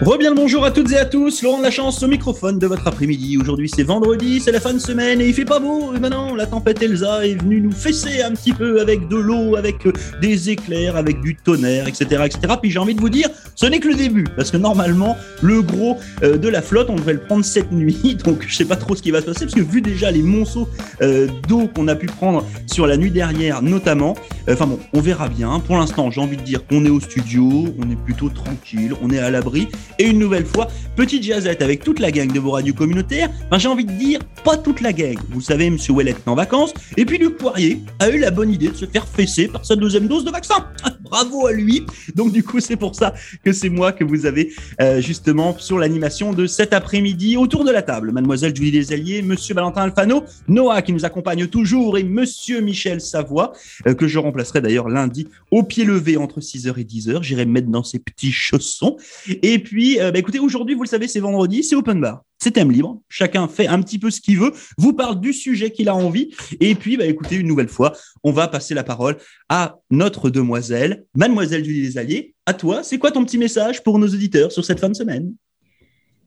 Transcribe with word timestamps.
Rebien 0.00 0.30
le 0.30 0.36
bonjour 0.36 0.64
à 0.64 0.70
toutes 0.70 0.92
et 0.92 0.96
à 0.96 1.04
tous, 1.04 1.42
Laurent 1.42 1.58
de 1.58 1.64
la 1.64 1.72
chance 1.72 2.04
au 2.04 2.06
microphone 2.06 2.60
de 2.60 2.68
votre 2.68 2.86
après-midi. 2.86 3.36
Aujourd'hui 3.36 3.68
c'est 3.68 3.82
vendredi, 3.82 4.38
c'est 4.38 4.52
la 4.52 4.60
fin 4.60 4.72
de 4.72 4.78
semaine 4.78 5.20
et 5.20 5.26
il 5.26 5.34
fait 5.34 5.44
pas 5.44 5.58
beau. 5.58 5.92
Et 5.92 5.98
maintenant 5.98 6.36
la 6.36 6.46
tempête 6.46 6.80
Elsa 6.80 7.26
est 7.26 7.34
venue 7.34 7.60
nous 7.60 7.72
fesser 7.72 8.22
un 8.22 8.30
petit 8.30 8.52
peu 8.52 8.80
avec 8.80 9.08
de 9.08 9.16
l'eau, 9.16 9.56
avec 9.56 9.86
euh, 9.86 9.92
des 10.22 10.50
éclairs, 10.50 10.94
avec 10.94 11.20
du 11.20 11.34
tonnerre, 11.34 11.88
etc. 11.88 12.22
etc. 12.26 12.54
Puis 12.62 12.70
j'ai 12.70 12.78
envie 12.78 12.94
de 12.94 13.00
vous 13.00 13.08
dire, 13.08 13.28
ce 13.56 13.66
n'est 13.66 13.80
que 13.80 13.88
le 13.88 13.96
début. 13.96 14.24
Parce 14.36 14.52
que 14.52 14.56
normalement, 14.56 15.16
le 15.42 15.62
gros 15.62 15.98
euh, 16.22 16.36
de 16.36 16.48
la 16.48 16.62
flotte, 16.62 16.90
on 16.90 16.94
devrait 16.94 17.14
le 17.14 17.20
prendre 17.20 17.44
cette 17.44 17.72
nuit. 17.72 18.16
Donc 18.24 18.44
je 18.46 18.54
sais 18.54 18.64
pas 18.64 18.76
trop 18.76 18.94
ce 18.94 19.02
qui 19.02 19.10
va 19.10 19.20
se 19.20 19.26
passer 19.26 19.46
parce 19.46 19.54
que 19.54 19.62
vu 19.62 19.82
déjà 19.82 20.12
les 20.12 20.22
monceaux 20.22 20.68
euh, 21.02 21.26
d'eau 21.48 21.68
qu'on 21.74 21.88
a 21.88 21.96
pu 21.96 22.06
prendre 22.06 22.46
sur 22.66 22.86
la 22.86 22.96
nuit 22.96 23.10
dernière 23.10 23.62
notamment, 23.62 24.14
enfin 24.48 24.68
bon, 24.68 24.78
on 24.92 25.00
verra 25.00 25.28
bien. 25.28 25.58
Pour 25.58 25.76
l'instant, 25.76 26.08
j'ai 26.12 26.20
envie 26.20 26.36
de 26.36 26.42
dire 26.42 26.64
qu'on 26.68 26.84
est 26.84 26.90
au 26.90 27.00
studio, 27.00 27.66
on 27.80 27.90
est 27.90 28.00
plutôt 28.04 28.28
tranquille, 28.28 28.94
on 29.02 29.10
est 29.10 29.18
à 29.18 29.30
l'abri. 29.30 29.66
Et 29.98 30.06
une 30.06 30.18
nouvelle 30.18 30.46
fois, 30.46 30.68
petite 30.96 31.22
jazzette 31.22 31.62
avec 31.62 31.82
toute 31.82 31.98
la 31.98 32.10
gang 32.10 32.32
de 32.32 32.38
vos 32.38 32.52
radios 32.52 32.74
communautaires. 32.74 33.30
Enfin, 33.46 33.58
j'ai 33.58 33.68
envie 33.68 33.84
de 33.84 33.92
dire, 33.92 34.20
pas 34.44 34.56
toute 34.56 34.80
la 34.80 34.92
gang. 34.92 35.16
Vous 35.30 35.40
savez, 35.40 35.70
Monsieur 35.70 35.92
Ouellet 35.92 36.10
est 36.12 36.28
en 36.28 36.34
vacances. 36.34 36.72
Et 36.96 37.04
puis 37.04 37.18
Luc 37.18 37.36
Poirier 37.36 37.80
a 37.98 38.08
eu 38.08 38.18
la 38.18 38.30
bonne 38.30 38.52
idée 38.52 38.68
de 38.68 38.76
se 38.76 38.86
faire 38.86 39.06
fesser 39.06 39.48
par 39.48 39.64
sa 39.64 39.76
deuxième 39.76 40.06
dose 40.06 40.24
de 40.24 40.30
vaccin. 40.30 40.66
Bravo 41.08 41.46
à 41.46 41.52
lui. 41.52 41.84
Donc 42.14 42.32
du 42.32 42.42
coup, 42.42 42.60
c'est 42.60 42.76
pour 42.76 42.94
ça 42.94 43.14
que 43.44 43.52
c'est 43.52 43.68
moi 43.68 43.92
que 43.92 44.04
vous 44.04 44.26
avez 44.26 44.52
euh, 44.80 45.00
justement 45.00 45.56
sur 45.58 45.78
l'animation 45.78 46.32
de 46.32 46.46
cet 46.46 46.72
après-midi 46.72 47.36
autour 47.36 47.64
de 47.64 47.70
la 47.70 47.82
table. 47.82 48.12
Mademoiselle 48.12 48.54
Julie 48.54 48.70
Desalliés, 48.70 49.22
Monsieur 49.22 49.54
Valentin 49.54 49.82
Alfano, 49.82 50.24
Noah 50.48 50.82
qui 50.82 50.92
nous 50.92 51.04
accompagne 51.04 51.46
toujours 51.46 51.98
et 51.98 52.04
Monsieur 52.04 52.60
Michel 52.60 53.00
Savoie, 53.00 53.52
euh, 53.86 53.94
que 53.94 54.06
je 54.06 54.18
remplacerai 54.18 54.60
d'ailleurs 54.60 54.88
lundi 54.88 55.28
au 55.50 55.62
pied 55.62 55.84
levé 55.84 56.16
entre 56.16 56.40
6h 56.40 56.78
et 56.78 56.84
10h. 56.84 57.22
J'irai 57.22 57.46
me 57.46 57.52
mettre 57.52 57.68
dans 57.68 57.84
ses 57.84 57.98
petits 57.98 58.32
chaussons. 58.32 58.96
Et 59.42 59.58
puis, 59.58 60.00
euh, 60.00 60.10
bah, 60.10 60.18
écoutez, 60.18 60.38
aujourd'hui, 60.38 60.74
vous 60.74 60.82
le 60.82 60.88
savez, 60.88 61.08
c'est 61.08 61.20
vendredi, 61.20 61.62
c'est 61.62 61.76
open 61.76 62.00
bar. 62.00 62.22
C'est 62.38 62.52
thème 62.52 62.70
libre. 62.70 63.00
Chacun 63.08 63.48
fait 63.48 63.66
un 63.66 63.82
petit 63.82 63.98
peu 63.98 64.10
ce 64.10 64.20
qu'il 64.20 64.38
veut, 64.38 64.52
vous 64.78 64.92
parle 64.92 65.20
du 65.20 65.32
sujet 65.32 65.70
qu'il 65.70 65.88
a 65.88 65.94
envie. 65.94 66.34
Et 66.60 66.74
puis, 66.74 66.96
bah, 66.96 67.04
écoutez, 67.04 67.36
une 67.36 67.48
nouvelle 67.48 67.68
fois, 67.68 67.92
on 68.22 68.30
va 68.30 68.46
passer 68.46 68.74
la 68.74 68.84
parole 68.84 69.16
à 69.48 69.78
notre 69.90 70.30
demoiselle, 70.30 71.04
Mademoiselle 71.16 71.64
Julie 71.64 71.82
Desalliés. 71.82 72.34
À 72.46 72.54
toi, 72.54 72.82
c'est 72.82 72.98
quoi 72.98 73.10
ton 73.10 73.24
petit 73.24 73.38
message 73.38 73.82
pour 73.82 73.98
nos 73.98 74.06
auditeurs 74.06 74.52
sur 74.52 74.64
cette 74.64 74.78
fin 74.78 74.88
de 74.88 74.94
semaine? 74.94 75.32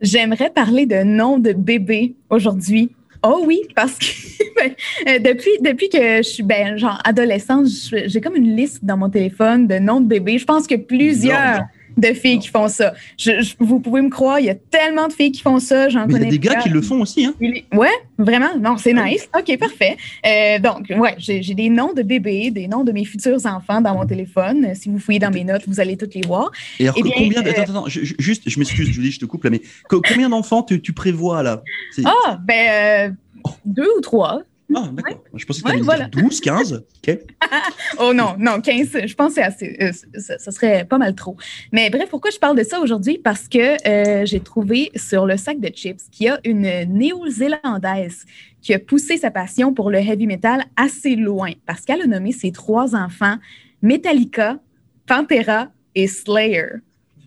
J'aimerais 0.02 0.50
parler 0.50 0.86
de 0.86 1.04
nom 1.04 1.38
de 1.38 1.54
bébé 1.54 2.16
aujourd'hui. 2.30 2.92
Oh 3.24 3.44
oui, 3.46 3.62
parce 3.76 3.98
que 3.98 4.06
ben, 4.58 4.74
euh, 5.08 5.20
depuis, 5.20 5.52
depuis 5.62 5.90
que 5.90 6.18
je 6.18 6.24
suis 6.24 6.44
ben, 6.44 6.76
genre 6.76 7.00
adolescente, 7.06 7.68
j'ai 7.92 8.20
comme 8.20 8.36
une 8.36 8.56
liste 8.56 8.84
dans 8.84 8.98
mon 8.98 9.10
téléphone 9.10 9.68
de 9.68 9.76
noms 9.76 10.02
de 10.02 10.08
bébés. 10.08 10.40
Je 10.40 10.46
pense 10.46 10.68
que 10.68 10.76
plusieurs. 10.76 11.60
Non 11.60 11.64
de 11.98 12.08
filles 12.14 12.40
qui 12.40 12.48
font 12.48 12.68
ça. 12.68 12.94
Je, 13.18 13.54
vous 13.60 13.80
pouvez 13.80 14.02
me 14.02 14.10
croire, 14.10 14.40
il 14.40 14.46
y 14.46 14.50
a 14.50 14.56
tellement 14.56 15.08
de 15.08 15.14
filles 15.14 15.32
qui 15.32 15.42
font 15.42 15.60
ça. 15.60 15.90
J'en 15.90 16.06
connais. 16.08 16.20
Il 16.20 16.24
y 16.24 16.28
a 16.28 16.32
des 16.32 16.40
gars 16.40 16.56
qui 16.56 16.70
le 16.70 16.82
font 16.82 17.02
aussi. 17.02 17.26
Hein? 17.26 17.34
Ouais, 17.74 17.90
vraiment? 18.18 18.58
Non, 18.60 18.78
c'est 18.78 18.94
nice. 18.94 19.30
OK, 19.38 19.58
parfait. 19.58 19.98
Euh, 20.26 20.60
donc, 20.60 20.88
ouais, 20.90 21.16
j'ai 21.18 21.54
des 21.54 21.70
noms 21.70 21.94
de 21.94 22.02
bébés, 22.02 22.52
des 22.52 22.68
noms 22.68 22.84
de 22.84 22.92
mes 22.92 23.06
futurs 23.06 23.46
enfants 23.46 23.82
dans 23.82 23.94
mon 23.94 24.06
téléphone. 24.06 24.74
Si 24.76 24.90
vous 24.90 25.00
fouillez 25.00 25.20
dans 25.20 25.32
mes 25.32 25.44
notes, 25.44 25.64
vous 25.68 25.80
allez 25.80 25.98
toutes 25.98 26.16
les 26.16 26.22
voir. 26.26 26.52
Et 26.80 26.84
alors, 26.84 26.96
eh 26.98 27.02
combien. 27.02 27.46
Euh, 27.46 27.50
attends, 27.50 27.62
attends, 27.62 27.86
juste, 27.88 28.44
je 28.46 28.60
m'excuse, 28.60 28.90
Julie, 28.90 29.12
je 29.12 29.20
te 29.20 29.26
coupe 29.26 29.44
là, 29.44 29.50
mais 29.50 29.62
combien 29.88 30.30
d'enfants 30.30 30.64
tu, 30.64 30.82
tu, 30.82 30.94
prévois 30.94 31.44
là? 31.44 31.64
Ah, 32.06 32.40
ben, 32.44 32.70
euh, 32.70 33.50
deux 33.66 33.90
ou 33.98 34.02
trois. 34.02 34.44
Ah, 34.76 34.90
d'accord. 34.92 35.24
Je 35.34 35.46
pensais 35.46 35.62
que 35.62 35.84
tu 35.84 35.90
allais 35.90 36.08
12, 36.08 36.40
15. 36.40 36.86
OK. 37.08 37.20
oh 38.00 38.14
non, 38.14 38.36
non, 38.38 38.62
15, 38.62 39.06
je 39.06 39.14
pense 39.16 39.30
que 39.30 39.34
c'est 39.36 39.44
assez. 39.44 39.78
Euh, 39.82 39.92
ça, 40.20 40.52
serait 40.52 40.86
pas 40.86 40.98
mal 40.98 41.16
trop. 41.16 41.36
Mais 41.72 41.90
bref, 41.90 42.10
pourquoi 42.10 42.32
je 42.32 42.38
parle 42.38 42.58
de 42.58 42.64
ça 42.64 42.80
aujourd'hui? 42.80 43.18
Parce 43.18 43.48
que 43.48 43.88
euh, 43.88 44.26
j'ai 44.26 44.40
trouvé 44.40 44.92
sur 44.96 45.26
le 45.26 45.38
sac 45.38 45.60
de 45.60 45.68
chips 45.68 46.04
qu'il 46.12 46.28
y 46.28 46.30
a 46.30 46.40
une 46.44 46.86
néo-zélandaise 46.88 48.26
qui 48.62 48.74
a 48.74 48.80
poussé 48.80 49.18
sa 49.18 49.32
passion 49.32 49.74
pour 49.74 49.90
le 49.90 49.98
heavy 49.98 50.28
metal 50.28 50.64
assez 50.76 51.16
loin 51.16 51.52
parce 51.66 51.82
qu'elle 51.82 52.02
a 52.02 52.08
nommé 52.08 52.32
ses 52.32 52.52
trois 52.52 52.96
enfants 52.96 53.38
Metallica, 53.82 54.60
Pantera 55.08 55.70
et 55.96 56.08
Slayer. 56.08 56.68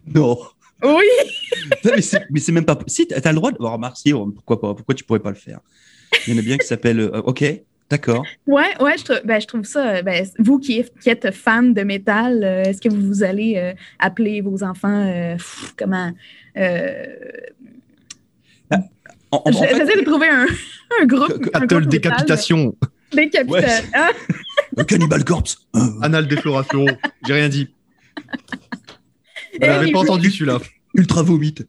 Non. 0.07 0.39
Oui! 0.83 1.05
mais 2.31 2.41
c'est 2.41 2.53
même 2.53 2.65
pas. 2.65 2.79
Si, 2.87 3.07
tu 3.07 3.15
as 3.15 3.33
le 3.33 3.37
droit 3.37 3.51
de. 3.51 3.57
voir 3.59 3.79
merci, 3.79 4.13
pourquoi 4.13 4.61
pas? 4.61 4.75
Pourquoi 4.75 4.95
tu 4.95 5.05
pourrais 5.05 5.21
pas 5.21 5.31
le 5.31 5.37
faire? 5.37 5.61
Il 6.27 6.35
y 6.35 6.37
en 6.37 6.39
a 6.39 6.43
bien 6.43 6.59
qui 6.59 6.67
s'appelle. 6.67 7.01
Euh, 7.01 7.23
OK, 7.23 7.45
d'accord. 7.91 8.25
Ouais, 8.47 8.71
ouais, 8.81 8.97
je, 8.99 9.05
trouve, 9.05 9.21
ben, 9.25 9.41
je 9.41 9.47
trouve 9.47 9.65
ça. 9.65 10.03
Ben, 10.03 10.27
vous 10.39 10.59
qui, 10.59 10.85
êtes 11.07 11.31
fan 11.33 11.75
de 11.75 11.83
métal, 11.83 12.43
euh, 12.43 12.63
est-ce 12.65 12.81
que 12.81 12.89
vous 12.89 13.23
allez 13.23 13.55
euh, 13.57 13.73
appeler 13.99 14.41
vos 14.41 14.63
enfants 14.63 15.35
comment 15.77 16.13
bah, 16.55 16.91
J'essaie 19.47 20.01
de 20.01 20.05
trouver 20.05 20.29
un, 20.29 20.47
un 21.01 21.07
groupe. 21.07 21.51
Battle 21.53 21.87
décapitation. 21.87 22.75
Décapitation. 23.13 23.85
Ah. 23.95 24.11
Cannibal 24.85 25.25
Corpse. 25.25 25.59
Anal 26.03 26.27
défloration. 26.27 26.87
J'ai 27.27 27.33
rien 27.33 27.49
dit. 27.49 27.69
J'avais 29.61 29.93
pas 29.93 30.01
entendu 30.01 30.31
celui-là 30.31 30.59
ultra 30.95 31.23
vomite. 31.23 31.67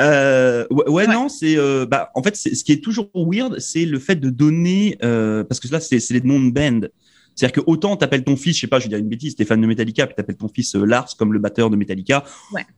Euh, 0.00 0.66
ouais, 0.70 1.06
non, 1.06 1.28
c'est 1.28 1.56
euh, 1.56 1.86
bah 1.86 2.10
en 2.14 2.22
fait 2.22 2.36
ce 2.36 2.64
qui 2.64 2.72
est 2.72 2.82
toujours 2.82 3.10
weird, 3.14 3.58
c'est 3.58 3.84
le 3.84 3.98
fait 3.98 4.16
de 4.16 4.30
donner 4.30 4.96
euh, 5.02 5.44
parce 5.44 5.60
que 5.60 5.68
là 5.70 5.80
c'est 5.80 5.98
les 6.10 6.20
noms 6.20 6.40
de 6.40 6.50
band. 6.50 6.88
C'est-à-dire 7.34 7.62
que 7.62 7.70
autant 7.70 7.96
t'appelles 7.96 8.24
ton 8.24 8.36
fils, 8.36 8.56
je 8.56 8.62
sais 8.62 8.66
pas, 8.66 8.78
je 8.78 8.84
vais 8.84 8.88
dire 8.88 8.98
une 8.98 9.08
bêtise, 9.08 9.36
t'es 9.36 9.44
fan 9.44 9.60
de 9.60 9.66
Metallica, 9.66 10.06
puis 10.06 10.16
t'appelles 10.16 10.36
ton 10.36 10.48
fils 10.48 10.74
Lars 10.74 11.14
comme 11.16 11.32
le 11.32 11.38
batteur 11.38 11.70
de 11.70 11.76
Metallica. 11.76 12.24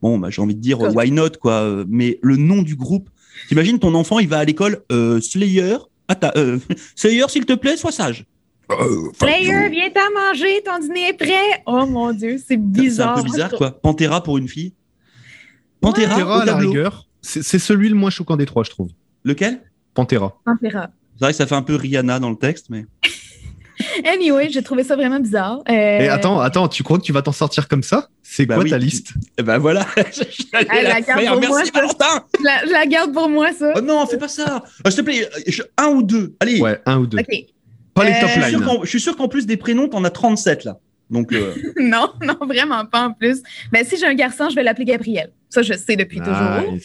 Bon, 0.02 0.18
bah, 0.18 0.28
j'ai 0.30 0.42
envie 0.42 0.54
de 0.54 0.60
dire 0.60 0.80
why 0.80 1.10
not 1.10 1.30
quoi. 1.40 1.84
Mais 1.88 2.18
le 2.22 2.36
nom 2.36 2.62
du 2.62 2.76
groupe, 2.76 3.08
t'imagines 3.48 3.78
ton 3.78 3.94
enfant, 3.94 4.18
il 4.18 4.28
va 4.28 4.38
à 4.38 4.44
l'école 4.44 4.82
Slayer. 5.22 5.76
Attends, 6.08 6.32
Slayer, 6.96 7.24
s'il 7.28 7.46
te 7.46 7.54
plaît, 7.54 7.76
sois 7.76 7.92
sage. 7.92 8.26
Slayer, 9.18 9.68
viens 9.70 9.90
t'en 9.90 10.12
manger, 10.14 10.62
ton 10.64 10.78
dîner 10.78 11.08
est 11.08 11.14
prêt. 11.14 11.62
Oh 11.66 11.86
mon 11.86 12.12
dieu, 12.12 12.38
c'est 12.44 12.56
bizarre. 12.56 13.16
C'est 13.16 13.20
un 13.20 13.24
peu 13.24 13.30
bizarre 13.30 13.50
quoi. 13.52 13.80
Pantera 13.80 14.22
pour 14.22 14.38
une 14.38 14.46
fille. 14.48 14.74
Pantera, 15.80 16.42
à 16.42 16.44
la 16.44 16.56
rigueur, 16.56 17.06
c'est 17.22 17.58
celui 17.58 17.88
le 17.88 17.94
moins 17.94 18.10
choquant 18.10 18.36
des 18.36 18.46
trois, 18.46 18.64
je 18.64 18.70
trouve. 18.70 18.90
Lequel? 19.24 19.60
Pantera. 19.94 20.40
Pantera. 20.44 20.90
C'est 21.16 21.24
vrai 21.24 21.32
que 21.32 21.36
ça 21.36 21.46
fait 21.46 21.54
un 21.54 21.62
peu 21.62 21.74
Rihanna 21.74 22.18
dans 22.18 22.30
le 22.30 22.36
texte, 22.36 22.66
mais. 22.70 22.86
anyway, 24.04 24.48
j'ai 24.50 24.62
trouvé 24.62 24.84
ça 24.84 24.96
vraiment 24.96 25.20
bizarre. 25.20 25.60
Et 25.68 26.08
euh, 26.08 26.14
attends, 26.14 26.40
attends, 26.40 26.68
tu 26.68 26.82
crois 26.82 26.98
que 26.98 27.02
tu 27.02 27.12
vas 27.12 27.22
t'en 27.22 27.32
sortir 27.32 27.68
comme 27.68 27.82
ça? 27.82 28.08
C'est 28.22 28.46
bah 28.46 28.54
quoi 28.54 28.64
ta 28.64 28.78
liste? 28.78 29.12
Eh 29.36 29.42
Ben 29.42 29.58
voilà. 29.58 29.86
je 29.96 30.44
la, 30.52 30.64
garde 31.00 31.26
pour 31.26 31.40
Merci 31.40 31.48
moi, 31.48 31.62
Valentin. 31.74 32.24
Je 32.38 32.72
la, 32.72 32.86
garde 32.86 33.12
pour 33.12 33.28
moi, 33.28 33.52
ça. 33.52 33.72
Oh 33.76 33.80
non, 33.80 34.06
fais 34.06 34.18
pas 34.18 34.28
ça. 34.28 34.62
Euh, 34.86 34.90
s'il 34.90 35.00
te 35.00 35.04
plaît, 35.04 35.28
un 35.76 35.88
ou 35.88 36.02
deux. 36.02 36.34
Allez. 36.40 36.60
Ouais, 36.60 36.80
un 36.86 36.98
ou 36.98 37.06
deux. 37.06 37.18
Ok. 37.18 37.26
Pas 37.94 38.04
les 38.04 38.20
top 38.20 38.30
lines. 38.36 38.80
Je 38.82 38.88
suis 38.88 39.00
sûr 39.00 39.16
qu'en 39.16 39.28
plus 39.28 39.46
des 39.46 39.56
prénoms, 39.56 39.88
t'en 39.88 40.04
as 40.04 40.10
37 40.10 40.64
là. 40.64 40.78
Donc, 41.10 41.32
euh, 41.32 41.54
non, 41.76 42.12
non, 42.22 42.38
vraiment 42.46 42.86
pas 42.86 43.08
en 43.08 43.12
plus. 43.12 43.42
Mais 43.72 43.82
ben, 43.82 43.88
si 43.88 43.96
j'ai 43.98 44.06
un 44.06 44.14
garçon, 44.14 44.48
je 44.48 44.54
vais 44.54 44.62
l'appeler 44.62 44.84
Gabriel. 44.84 45.32
Ça, 45.48 45.62
je 45.62 45.74
sais 45.74 45.96
depuis 45.96 46.18
toujours. 46.18 46.78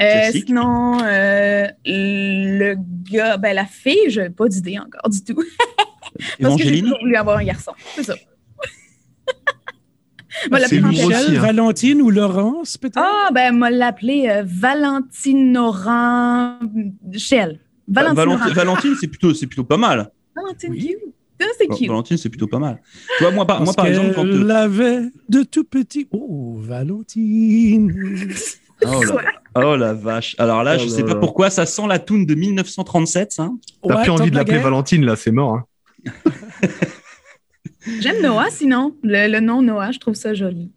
Euh, 0.00 0.30
sinon, 0.30 1.02
euh, 1.04 1.68
le 1.84 2.74
gars, 3.10 3.36
ben, 3.36 3.54
la 3.54 3.66
fille, 3.66 4.10
je 4.10 4.22
n'ai 4.22 4.30
pas 4.30 4.48
d'idée 4.48 4.78
encore 4.78 5.08
du 5.08 5.22
tout. 5.22 5.42
Parce 6.40 6.56
que 6.56 6.62
j'ai 6.62 6.82
voulu 6.82 7.16
avoir 7.16 7.38
un 7.38 7.44
garçon. 7.44 7.72
C'est 7.94 8.02
ça. 8.02 8.14
C'est 10.68 10.80
Michel, 10.80 11.36
hein. 11.36 11.40
Valentine 11.40 12.02
ou 12.02 12.10
Laurence, 12.10 12.76
peut-être? 12.76 12.98
Ah, 12.98 13.28
ben, 13.32 13.52
m'a 13.56 13.70
l'appelé 13.70 14.26
euh, 14.28 14.42
Valentine 14.44 15.58
Shell. 17.16 17.60
Valentine, 17.86 18.52
Valentine 18.54 18.94
c'est 18.98 19.08
plutôt, 19.08 19.32
plutôt 19.32 19.64
pas 19.64 19.76
mal. 19.76 20.10
Valentine 20.34 20.72
oui 20.72 20.96
c'est 21.58 21.66
cute. 21.68 21.88
Valentine, 21.88 22.16
c'est 22.16 22.28
plutôt 22.28 22.46
pas 22.46 22.58
mal. 22.58 22.80
Tu 23.18 23.24
vois, 23.24 23.32
moi, 23.32 23.46
par, 23.46 23.62
moi, 23.62 23.72
par 23.74 23.86
exemple, 23.86 24.14
quand. 24.14 24.22
Elle 24.22 24.44
l'avait 24.44 25.02
de 25.28 25.42
tout 25.42 25.64
petit. 25.64 26.08
Oh, 26.12 26.56
Valentine. 26.58 27.92
Oh 28.84 29.02
la, 29.04 29.68
oh 29.68 29.76
la, 29.76 29.92
vache. 29.92 30.34
Alors 30.38 30.64
là, 30.64 30.76
oh 30.76 30.82
je 30.82 30.88
sais 30.88 31.04
pas 31.04 31.14
pourquoi, 31.14 31.50
ça 31.50 31.66
sent 31.66 31.86
la 31.86 31.98
toune 31.98 32.26
de 32.26 32.34
1937, 32.34 33.32
ça. 33.32 33.48
T'as 33.86 34.02
plus 34.02 34.10
envie 34.10 34.30
de 34.30 34.36
l'appeler 34.36 34.58
Valentine, 34.58 35.04
là, 35.04 35.16
c'est 35.16 35.30
mort. 35.30 35.54
Hein. 35.54 35.64
J'aime 38.00 38.22
Noah, 38.22 38.50
sinon. 38.50 38.96
Le, 39.02 39.40
nom 39.40 39.62
Noah, 39.62 39.92
je 39.92 39.98
trouve 39.98 40.14
ça 40.14 40.34
joli. 40.34 40.70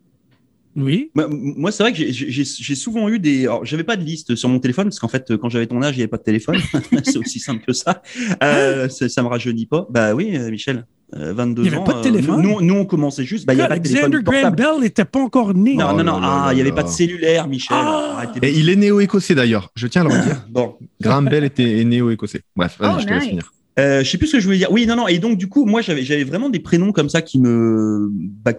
Oui. 0.75 1.11
Moi, 1.15 1.71
c'est 1.71 1.83
vrai 1.83 1.93
que 1.93 2.03
j'ai 2.09 2.75
souvent 2.75 3.07
eu 3.09 3.19
des. 3.19 3.47
J'avais 3.63 3.83
pas 3.83 3.95
de 3.95 4.03
liste 4.03 4.35
sur 4.35 4.49
mon 4.49 4.59
téléphone 4.59 4.85
parce 4.85 4.99
qu'en 4.99 5.07
fait, 5.07 5.35
quand 5.37 5.49
j'avais 5.49 5.67
ton 5.67 5.81
âge, 5.81 5.95
il 5.95 5.99
n'y 5.99 6.03
avait 6.03 6.09
pas 6.09 6.17
de 6.17 6.23
téléphone. 6.23 6.57
c'est 7.03 7.17
aussi 7.17 7.39
simple 7.39 7.63
que 7.65 7.73
ça. 7.73 8.01
Euh, 8.43 8.89
ça 8.89 9.23
me 9.23 9.27
rajeunit 9.27 9.65
pas. 9.65 9.87
Bah 9.89 10.13
oui, 10.13 10.35
euh, 10.35 10.49
Michel. 10.49 10.85
22 11.13 11.63
il 11.63 11.69
n'y 11.69 11.75
avait 11.75 11.85
pas 11.85 11.93
de 11.93 12.01
téléphone? 12.01 12.41
nous, 12.41 12.61
nous, 12.61 12.73
on 12.73 12.85
commençait 12.85 13.23
juste. 13.23 13.45
Bah, 13.45 13.53
il 13.53 13.59
y 13.59 13.61
avait 13.61 13.75
pas 13.75 13.79
de 13.79 13.87
téléphone 13.87 14.21
Graham 14.21 14.55
Bell 14.55 14.81
n'était 14.81 15.05
pas 15.05 15.19
encore 15.19 15.53
né. 15.53 15.75
Non, 15.75 15.95
non, 15.95 16.03
non. 16.03 16.19
ah, 16.21 16.49
il 16.51 16.55
n'y 16.55 16.61
avait 16.61 16.73
pas 16.73 16.83
de 16.83 16.89
cellulaire, 16.89 17.47
Michel. 17.47 17.77
Ah. 17.79 18.25
Et 18.41 18.51
il 18.51 18.69
est 18.69 18.75
néo-écossais 18.75 19.35
d'ailleurs. 19.35 19.69
Je 19.75 19.87
tiens 19.87 20.01
à 20.01 20.09
le 20.09 20.09
redire. 20.19 20.45
bon. 20.49 20.75
Graham 20.99 21.29
Bell 21.29 21.43
était 21.43 21.83
néo-écossais. 21.85 22.41
Bref, 22.55 22.77
vas-y, 22.79 22.93
oh, 22.95 22.99
je 22.99 23.05
te 23.05 23.13
laisse 23.13 23.25
finir. 23.25 23.51
Euh, 23.77 24.03
je 24.03 24.09
sais 24.09 24.17
plus 24.17 24.27
ce 24.27 24.33
que 24.33 24.39
je 24.39 24.45
voulais 24.45 24.57
dire. 24.57 24.71
Oui, 24.71 24.85
non, 24.87 24.95
non. 24.95 25.07
Et 25.07 25.19
donc, 25.19 25.37
du 25.37 25.47
coup, 25.47 25.65
moi, 25.65 25.81
j'avais, 25.81 26.03
j'avais 26.03 26.23
vraiment 26.23 26.49
des 26.49 26.59
prénoms 26.59 26.91
comme 26.91 27.09
ça 27.09 27.21
qui 27.21 27.39
me, 27.39 28.09
bah, 28.11 28.53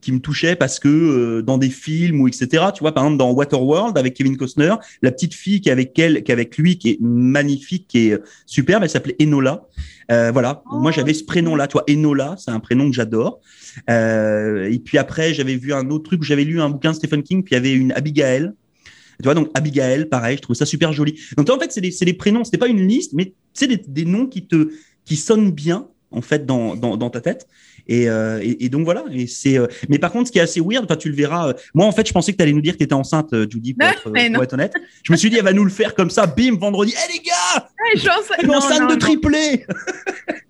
qui 0.00 0.12
me 0.12 0.18
touchait 0.18 0.56
parce 0.56 0.78
que 0.78 0.88
euh, 0.88 1.42
dans 1.42 1.58
des 1.58 1.70
films 1.70 2.20
ou 2.20 2.28
etc. 2.28 2.64
Tu 2.74 2.80
vois, 2.80 2.92
par 2.92 3.04
exemple 3.04 3.18
dans 3.18 3.32
Waterworld 3.32 3.96
avec 3.98 4.14
Kevin 4.14 4.36
Costner, 4.36 4.74
la 5.02 5.12
petite 5.12 5.34
fille 5.34 5.60
qui 5.60 5.68
est 5.68 5.72
avec 5.72 5.98
elle, 5.98 6.22
qui 6.22 6.32
avec 6.32 6.56
lui, 6.56 6.78
qui 6.78 6.90
est 6.90 6.98
magnifique, 7.00 7.86
qui 7.88 8.08
est 8.08 8.20
superbe, 8.46 8.82
elle 8.82 8.90
s'appelait 8.90 9.16
Enola. 9.20 9.64
Euh, 10.10 10.30
voilà, 10.32 10.62
moi 10.70 10.92
j'avais 10.92 11.14
ce 11.14 11.24
prénom-là, 11.24 11.66
toi 11.66 11.84
Enola, 11.88 12.36
c'est 12.38 12.50
un 12.50 12.60
prénom 12.60 12.88
que 12.90 12.94
j'adore. 12.96 13.40
Euh, 13.90 14.70
et 14.70 14.78
puis 14.78 14.98
après, 14.98 15.34
j'avais 15.34 15.56
vu 15.56 15.72
un 15.72 15.88
autre 15.90 16.04
truc 16.04 16.22
j'avais 16.22 16.44
lu 16.44 16.60
un 16.60 16.70
bouquin 16.70 16.90
de 16.92 16.96
Stephen 16.96 17.22
King, 17.22 17.42
puis 17.42 17.54
il 17.54 17.56
y 17.56 17.58
avait 17.58 17.72
une 17.72 17.92
Abigail. 17.92 18.52
Tu 19.18 19.24
vois, 19.24 19.34
donc 19.34 19.48
Abigail, 19.54 20.06
pareil, 20.06 20.36
je 20.36 20.42
trouve 20.42 20.56
ça 20.56 20.66
super 20.66 20.92
joli. 20.92 21.20
Donc 21.36 21.48
en 21.48 21.58
fait, 21.58 21.70
c'est 21.70 21.80
des, 21.80 21.90
des 21.90 22.14
prénoms, 22.14 22.44
c'était 22.44 22.58
pas 22.58 22.68
une 22.68 22.86
liste, 22.86 23.12
mais 23.14 23.32
c'est 23.52 23.68
des, 23.68 23.76
des 23.76 24.04
noms 24.04 24.26
qui 24.26 24.46
te 24.46 24.70
qui 25.04 25.16
sonnent 25.16 25.52
bien 25.52 25.86
en 26.10 26.22
fait 26.22 26.46
dans, 26.46 26.76
dans, 26.76 26.96
dans 26.96 27.10
ta 27.10 27.20
tête. 27.20 27.46
Euh, 27.90 28.40
et, 28.42 28.64
et, 28.64 28.68
donc 28.68 28.84
voilà. 28.84 29.04
Et 29.12 29.26
c'est. 29.26 29.58
Euh, 29.58 29.66
mais 29.88 29.98
par 29.98 30.12
contre, 30.12 30.28
ce 30.28 30.32
qui 30.32 30.38
est 30.38 30.42
assez 30.42 30.60
weird, 30.60 30.86
tu 30.98 31.08
le 31.08 31.14
verras. 31.14 31.48
Euh, 31.48 31.52
moi, 31.74 31.86
en 31.86 31.92
fait, 31.92 32.06
je 32.06 32.12
pensais 32.12 32.32
que 32.32 32.36
tu 32.36 32.42
allais 32.42 32.52
nous 32.52 32.60
dire 32.60 32.74
que 32.74 32.78
tu 32.78 32.84
étais 32.84 32.94
enceinte, 32.94 33.34
Judy, 33.50 33.74
pour, 33.74 33.88
être, 34.16 34.52
honnête. 34.52 34.74
Je 35.02 35.12
me 35.12 35.16
suis 35.16 35.30
dit, 35.30 35.36
elle 35.36 35.44
va 35.44 35.52
nous 35.52 35.64
le 35.64 35.70
faire 35.70 35.94
comme 35.94 36.10
ça, 36.10 36.26
bim, 36.26 36.56
vendredi. 36.58 36.92
Hé 36.92 37.12
les 37.12 37.20
gars, 37.20 37.68
hey, 37.86 38.00
je 38.00 38.48
enceinte 38.50 38.90
de 38.90 38.96
triplé. 38.96 39.66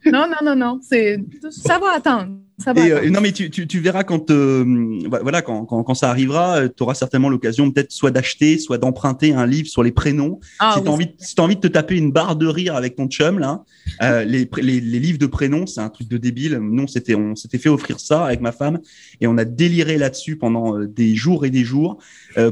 non, 0.07 0.27
non, 0.29 0.45
non, 0.45 0.57
non. 0.57 0.81
C'est 0.83 1.19
ça 1.51 1.79
va 1.79 1.95
attendre. 1.97 2.29
Euh, 2.69 3.11
non, 3.11 3.21
mais 3.21 3.33
tu, 3.33 3.51
tu, 3.51 3.67
tu 3.67 3.81
verras 3.81 4.05
quand, 4.05 4.31
euh, 4.31 4.65
voilà, 5.09 5.43
quand, 5.43 5.65
quand, 5.65 5.83
quand, 5.83 5.95
ça 5.95 6.09
arrivera, 6.09 6.59
euh, 6.59 6.69
tu 6.75 6.85
auras 6.85 6.95
certainement 6.95 7.29
l'occasion 7.29 7.71
peut-être 7.71 7.91
soit 7.91 8.13
d'acheter, 8.13 8.59
soit 8.59 8.79
d'emprunter 8.79 9.33
un 9.33 9.45
livre 9.45 9.67
sur 9.67 9.83
les 9.83 9.91
prénoms. 9.91 10.39
Ah 10.61 10.75
si 10.77 10.83
tu 10.83 10.89
as, 10.89 10.93
envie, 10.93 11.09
si 11.19 11.35
as 11.37 11.43
envie 11.43 11.57
de 11.57 11.61
te 11.61 11.67
taper 11.67 11.97
une 11.97 12.13
barre 12.13 12.37
de 12.37 12.47
rire 12.47 12.77
avec 12.77 12.95
ton 12.95 13.09
chum, 13.09 13.41
là, 13.41 13.65
euh, 14.03 14.25
les, 14.25 14.49
les, 14.59 14.81
les, 14.81 15.01
livres 15.01 15.19
de 15.19 15.27
prénoms, 15.27 15.67
c'est 15.67 15.81
un 15.81 15.89
truc 15.89 16.09
de 16.09 16.17
débile. 16.17 16.59
Nous, 16.59 16.87
c'était, 16.87 17.17
on 17.17 17.35
s'était 17.35 17.59
fait 17.59 17.69
offrir 17.69 17.99
ça 17.99 18.25
avec 18.25 18.41
ma 18.41 18.53
femme 18.53 18.79
et 19.21 19.27
on 19.27 19.37
a 19.37 19.45
déliré 19.45 19.99
là-dessus 19.99 20.37
pendant 20.37 20.79
des 20.79 21.17
jours 21.17 21.45
et 21.45 21.51
des 21.51 21.65
jours 21.65 21.99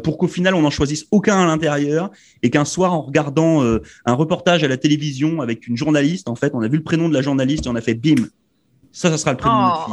pour 0.02 0.18
qu'au 0.18 0.28
final, 0.28 0.54
on 0.54 0.62
n'en 0.62 0.70
choisisse 0.70 1.06
aucun 1.10 1.40
à 1.40 1.46
l'intérieur 1.46 2.10
et 2.42 2.50
qu'un 2.50 2.64
soir, 2.64 2.92
en 2.92 3.02
regardant 3.02 3.62
un 3.62 4.12
reportage 4.14 4.64
à 4.64 4.68
la 4.68 4.76
télévision 4.76 5.40
avec 5.40 5.66
une 5.68 5.76
journaliste, 5.76 6.28
en 6.28 6.34
fait, 6.34 6.52
on 6.54 6.60
a 6.60 6.68
vu 6.68 6.76
le 6.76 6.82
prénom 6.82 7.08
de 7.08 7.14
la 7.14 7.22
journaliste 7.22 7.66
et 7.66 7.68
on 7.68 7.76
a 7.76 7.80
fait 7.80 7.94
bim 7.94 8.26
ça, 8.92 9.10
ça 9.10 9.18
sera 9.18 9.32
le 9.32 9.38
prénom 9.38 9.54
de 9.54 9.62
notre 9.62 9.84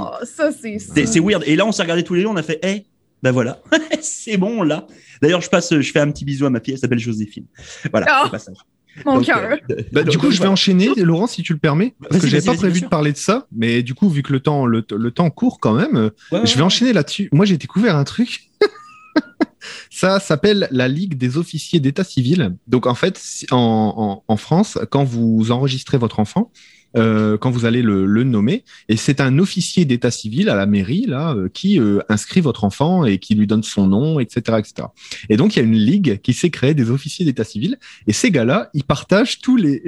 fille. 0.62 0.80
Ça, 0.80 0.96
c'est 0.96 1.06
C'est 1.06 1.20
weird. 1.20 1.44
Et 1.46 1.56
là, 1.56 1.66
on 1.66 1.72
s'est 1.72 1.82
regardé 1.82 2.04
tous 2.04 2.14
les 2.14 2.22
deux, 2.22 2.28
on 2.28 2.36
a 2.36 2.44
fait, 2.44 2.60
hé, 2.64 2.86
ben 3.24 3.32
voilà, 3.32 3.62
c'est 4.02 4.38
bon 4.38 4.64
là. 4.64 4.88
D'ailleurs, 5.22 5.42
je 5.42 5.50
passe, 5.50 5.74
je 5.78 5.92
fais 5.92 6.00
un 6.00 6.12
petit 6.12 6.26
bisou 6.26 6.46
à 6.46 6.50
ma 6.50 6.60
fille, 6.60 6.74
elle 6.74 6.80
s'appelle 6.80 7.00
Joséphine. 7.00 7.46
Voilà, 7.92 8.24
oh, 8.26 8.30
passage. 8.30 8.58
Mon 9.06 9.22
cœur. 9.22 9.40
Euh, 9.70 9.76
bah, 9.92 10.04
du 10.04 10.18
coup, 10.18 10.32
je 10.32 10.42
vais 10.42 10.48
enchaîner, 10.48 10.90
Laurent, 10.98 11.28
si 11.28 11.44
tu 11.44 11.54
le 11.54 11.60
permets, 11.60 11.96
parce 12.10 12.22
que 12.22 12.28
j'avais 12.28 12.46
pas 12.46 12.56
prévu 12.56 12.82
de 12.82 12.88
parler 12.88 13.12
de 13.12 13.18
ça, 13.18 13.48
mais 13.52 13.84
du 13.84 13.94
coup, 13.94 14.10
vu 14.10 14.24
que 14.24 14.34
le 14.34 14.40
temps, 14.40 14.66
le, 14.66 14.82
temps 14.84 15.30
court 15.30 15.60
quand 15.60 15.74
même, 15.74 16.12
je 16.32 16.56
vais 16.56 16.62
enchaîner 16.62 16.94
là-dessus. 16.94 17.30
Moi, 17.32 17.46
j'ai 17.46 17.58
découvert 17.58 17.96
un 17.96 18.04
truc. 18.04 18.50
Ça 19.92 20.22
s'appelle 20.22 20.70
la 20.72 20.88
Ligue 20.88 21.18
des 21.18 21.38
officiers 21.38 21.82
d'état 21.82 22.06
civil. 22.06 22.56
Donc 22.68 22.88
en 22.88 22.96
fait, 22.96 23.22
en, 23.52 24.24
en, 24.26 24.38
France, 24.38 24.78
quand 24.90 25.04
vous 25.04 25.52
enregistrez 25.52 25.98
votre 25.98 26.22
enfant, 26.22 26.52
euh, 26.98 27.38
quand 27.38 27.52
vous 27.52 27.66
allez 27.66 27.82
le, 27.82 28.06
le 28.06 28.24
nommer. 28.24 28.64
Et 28.88 28.98
c'est 28.98 29.22
un 29.22 29.38
officier 29.38 29.86
d'état 29.86 30.10
civil 30.10 30.50
à 30.50 30.56
la 30.56 30.66
mairie 30.66 31.06
là 31.06 31.34
euh, 31.36 31.48
qui 31.48 31.80
euh, 31.80 32.00
inscrit 32.10 32.42
votre 32.42 32.64
enfant 32.64 33.06
et 33.06 33.20
qui 33.20 33.36
lui 33.36 33.46
donne 33.46 33.64
son 33.64 33.88
nom, 33.88 34.20
etc., 34.20 34.58
etc. 34.58 34.88
Et 35.30 35.38
donc 35.38 35.56
il 35.56 35.60
y 35.60 35.62
a 35.62 35.66
une 35.66 35.76
ligue 35.76 36.20
qui 36.22 36.34
s'est 36.34 36.50
créée 36.50 36.74
des 36.74 36.90
officiers 36.90 37.26
d'état 37.26 37.44
civil. 37.44 37.78
Et 38.08 38.14
ces 38.14 38.32
gars-là, 38.32 38.70
ils 38.74 38.84
partagent 38.84 39.40
tous 39.40 39.56
les 39.56 39.84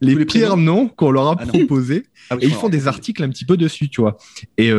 les, 0.00 0.14
les 0.14 0.24
pires 0.24 0.56
noms 0.56 0.86
qu'on 0.86 1.10
leur 1.10 1.26
a 1.26 1.36
ah 1.40 1.44
proposés 1.44 2.04
ah 2.30 2.36
et 2.40 2.46
ils 2.46 2.54
font 2.54 2.68
des 2.68 2.86
articles 2.86 3.20
un 3.24 3.28
petit 3.28 3.44
peu 3.44 3.56
dessus, 3.56 3.88
tu 3.88 4.00
vois. 4.00 4.16
Et, 4.56 4.70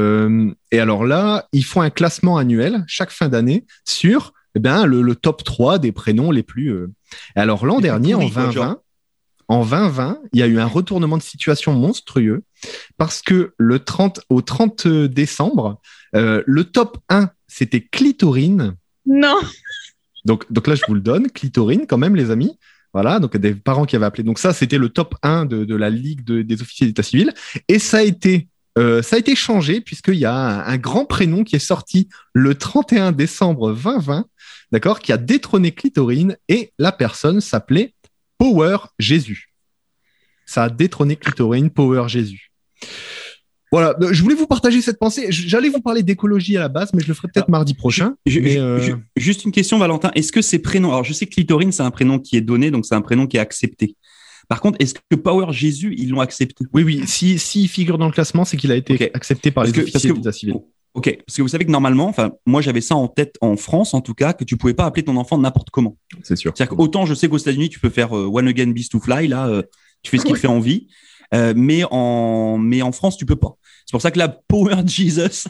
et 0.72 0.80
alors 0.80 1.04
là, 1.04 1.50
ils 1.52 1.66
font 1.66 1.82
un 1.82 1.90
classement 1.90 2.38
annuel 2.38 2.86
chaque 2.88 3.12
fin 3.12 3.28
d'année 3.28 3.66
sur 3.84 4.32
eh 4.56 4.62
bien, 4.62 4.86
le, 4.86 5.02
le, 5.02 5.16
top 5.16 5.44
3 5.44 5.78
des 5.78 5.92
prénoms 5.92 6.32
les 6.32 6.44
plus. 6.44 6.74
Alors 7.36 7.66
l'an 7.66 7.82
dernier, 7.82 8.14
en 8.14 8.20
2020, 8.20 8.80
en 9.48 9.66
2020, 9.66 10.20
il 10.34 10.40
y 10.40 10.44
a 10.44 10.48
eu 10.48 10.60
un 10.60 10.66
retournement 10.66 11.18
de 11.18 11.24
situation 11.24 11.74
monstrueux 11.74 12.44
parce 12.98 13.22
que 13.22 13.54
le 13.58 13.80
30, 13.80 14.22
au 14.30 14.42
30 14.42 14.88
décembre, 14.88 15.80
euh, 16.16 16.44
le 16.46 16.64
top 16.66 16.98
1, 17.10 17.30
c'était 17.48 17.82
Clitorine. 17.82 18.76
Non. 19.06 19.40
Donc, 20.26 20.52
donc 20.52 20.68
là, 20.68 20.76
je 20.76 20.84
vous 20.88 20.94
le 20.94 21.02
donne, 21.02 21.30
Clitorine 21.30 21.86
quand 21.88 21.98
même, 21.98 22.16
les 22.16 22.32
amis. 22.32 22.58
Voilà, 22.94 23.20
donc 23.20 23.36
des 23.38 23.56
parents 23.56 23.86
qui 23.86 23.96
avaient 23.96 24.06
appelé. 24.06 24.24
Donc 24.24 24.38
ça, 24.38 24.54
c'était 24.54 24.78
le 24.78 24.90
top 24.90 25.16
1 25.24 25.46
de, 25.46 25.76
la 25.76 25.90
Ligue 25.90 26.24
des 26.24 26.62
officiers 26.62 26.86
d'état 26.86 27.02
civil. 27.02 27.34
Et 27.68 27.80
ça 27.80 27.98
a 27.98 28.04
été, 28.04 28.48
euh, 28.78 29.02
ça 29.02 29.16
a 29.16 29.20
été 29.20 29.36
changé 29.36 29.82
puisqu'il 29.82 30.16
y 30.16 30.26
a 30.26 30.36
un, 30.36 30.60
un, 30.60 30.78
grand 30.78 31.06
prénom 31.06 31.44
qui 31.44 31.56
est 31.56 31.60
sorti 31.60 32.08
le 32.34 32.54
31 32.54 33.12
décembre 33.12 33.74
2020, 33.74 34.26
d'accord, 34.72 35.00
qui 35.00 35.12
a 35.12 35.18
détrôné 35.18 35.72
Clitorine 35.72 36.38
et 36.50 36.72
la 36.78 36.92
personne 36.92 37.42
s'appelait 37.42 37.96
Power 38.44 38.78
Jésus. 39.00 39.54
Ça 40.46 40.66
a 40.66 40.70
détrôné 40.70 41.16
Clitorine, 41.16 41.70
Power 41.70 42.10
Jésus. 42.10 42.52
Voilà, 43.72 43.96
je 44.12 44.22
voulais 44.22 44.36
vous 44.36 44.48
partager 44.48 44.82
cette 44.82 45.00
pensée. 45.00 45.28
J'allais 45.30 45.70
vous 45.70 45.80
parler 45.80 46.04
d'écologie 46.04 46.58
à 46.58 46.60
la 46.60 46.68
base, 46.68 46.92
mais 46.94 47.02
je 47.02 47.08
le 47.08 47.14
ferai 47.14 47.30
peut-être 47.34 47.48
mardi 47.48 47.74
prochain. 47.74 48.16
Euh, 48.28 48.98
juste 49.16 49.46
une 49.46 49.54
question, 49.54 49.80
Valentin. 49.80 50.12
Est-ce 50.14 50.34
que 50.34 50.42
ces 50.42 50.60
prénoms, 50.60 50.90
alors 50.90 51.06
je 51.06 51.14
sais 51.14 51.26
que 51.26 51.32
Clitorine, 51.32 51.72
c'est 51.72 51.84
un 51.84 51.90
prénom 51.90 52.20
qui 52.20 52.36
est 52.36 52.42
donné, 52.42 52.70
donc 52.70 52.86
c'est 52.86 52.96
un 52.96 53.02
prénom 53.02 53.28
qui 53.28 53.38
est 53.38 53.40
accepté. 53.40 53.96
Par 54.50 54.60
contre, 54.60 54.76
est-ce 54.82 54.94
que 54.94 55.16
Power 55.16 55.54
Jésus, 55.54 55.96
ils 55.98 56.10
l'ont 56.10 56.20
accepté? 56.20 56.66
Oui, 56.74 56.84
oui. 56.84 57.04
S'il 57.08 57.40
si, 57.40 57.70
figure 57.70 57.98
dans 57.98 58.08
le 58.08 58.12
classement, 58.12 58.44
c'est 58.44 58.58
qu'il 58.58 58.74
a 58.74 58.76
été 58.76 59.10
accepté 59.16 59.52
par 59.52 59.64
les 59.64 59.80
officiers 59.80 60.12
d'état 60.12 60.34
civil. 60.34 60.56
Ok, 60.94 61.18
parce 61.26 61.38
que 61.38 61.42
vous 61.42 61.48
savez 61.48 61.66
que 61.66 61.72
normalement, 61.72 62.08
enfin, 62.08 62.34
moi 62.46 62.62
j'avais 62.62 62.82
ça 62.82 62.96
en 62.96 63.08
tête 63.08 63.36
en 63.42 63.58
France 63.58 63.96
en 63.96 64.02
tout 64.02 64.14
cas, 64.14 64.34
que 64.34 64.44
tu 64.44 64.58
pouvais 64.58 64.76
pas 64.76 64.86
appeler 64.86 65.04
ton 65.04 65.18
enfant 65.18 65.40
n'importe 65.40 65.72
comment. 65.72 65.98
C'est 66.22 66.36
sûr. 66.36 66.54
C'est-à-dire 66.56 66.78
qu'autant 66.78 67.08
je 67.08 67.16
sais 67.16 67.28
qu'aux 67.28 67.38
États-Unis 67.38 67.70
tu 67.70 67.80
peux 67.80 67.90
faire 67.90 68.16
euh, 68.16 68.30
One 68.32 68.48
Again 68.48 68.72
Beast 68.72 68.92
to 68.92 69.00
Fly, 69.00 69.28
là, 69.28 69.48
euh, 69.48 69.64
tu 70.04 70.12
fais 70.12 70.18
ce 70.20 70.26
qui 70.26 70.34
te 70.34 70.38
fait 70.38 70.48
envie, 70.48 70.88
euh, 71.34 71.54
mais 71.56 71.84
en 71.90 72.60
mais 72.60 72.84
en 72.84 72.92
France 72.92 73.18
tu 73.18 73.26
peux 73.26 73.36
pas. 73.36 73.58
C'est 73.88 73.92
pour 73.92 74.04
ça 74.04 74.12
que 74.12 74.20
là, 74.20 74.28
Power 74.48 74.76
Jesus. 74.86 75.48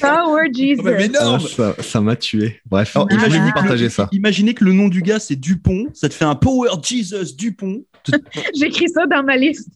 Power 0.00 0.48
Jesus. 0.54 0.82
mais 0.82 1.08
non, 1.08 1.38
ah, 1.58 1.74
ça 1.82 2.00
m'a 2.00 2.14
tué. 2.14 2.60
Bref, 2.66 2.96
imaginez 3.10 3.50
partager 3.52 3.88
ça. 3.88 4.08
Imaginez 4.12 4.54
que 4.54 4.64
le 4.64 4.72
nom 4.72 4.86
du 4.86 5.02
gars 5.02 5.18
c'est 5.18 5.36
Dupont, 5.36 5.86
ça 5.92 6.08
te 6.08 6.14
fait 6.14 6.24
un 6.24 6.36
Power 6.36 6.70
Jesus 6.80 7.34
Dupont. 7.36 7.84
J'écris 8.54 8.90
ça 8.90 9.06
dans 9.06 9.24
ma 9.24 9.36
liste. 9.36 9.68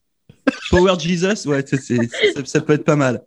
Power 0.71 0.95
Jesus, 0.97 1.49
ouais, 1.49 1.65
ça 2.45 2.61
peut 2.61 2.75
être 2.75 2.85
pas 2.85 2.97
mal. 2.97 3.23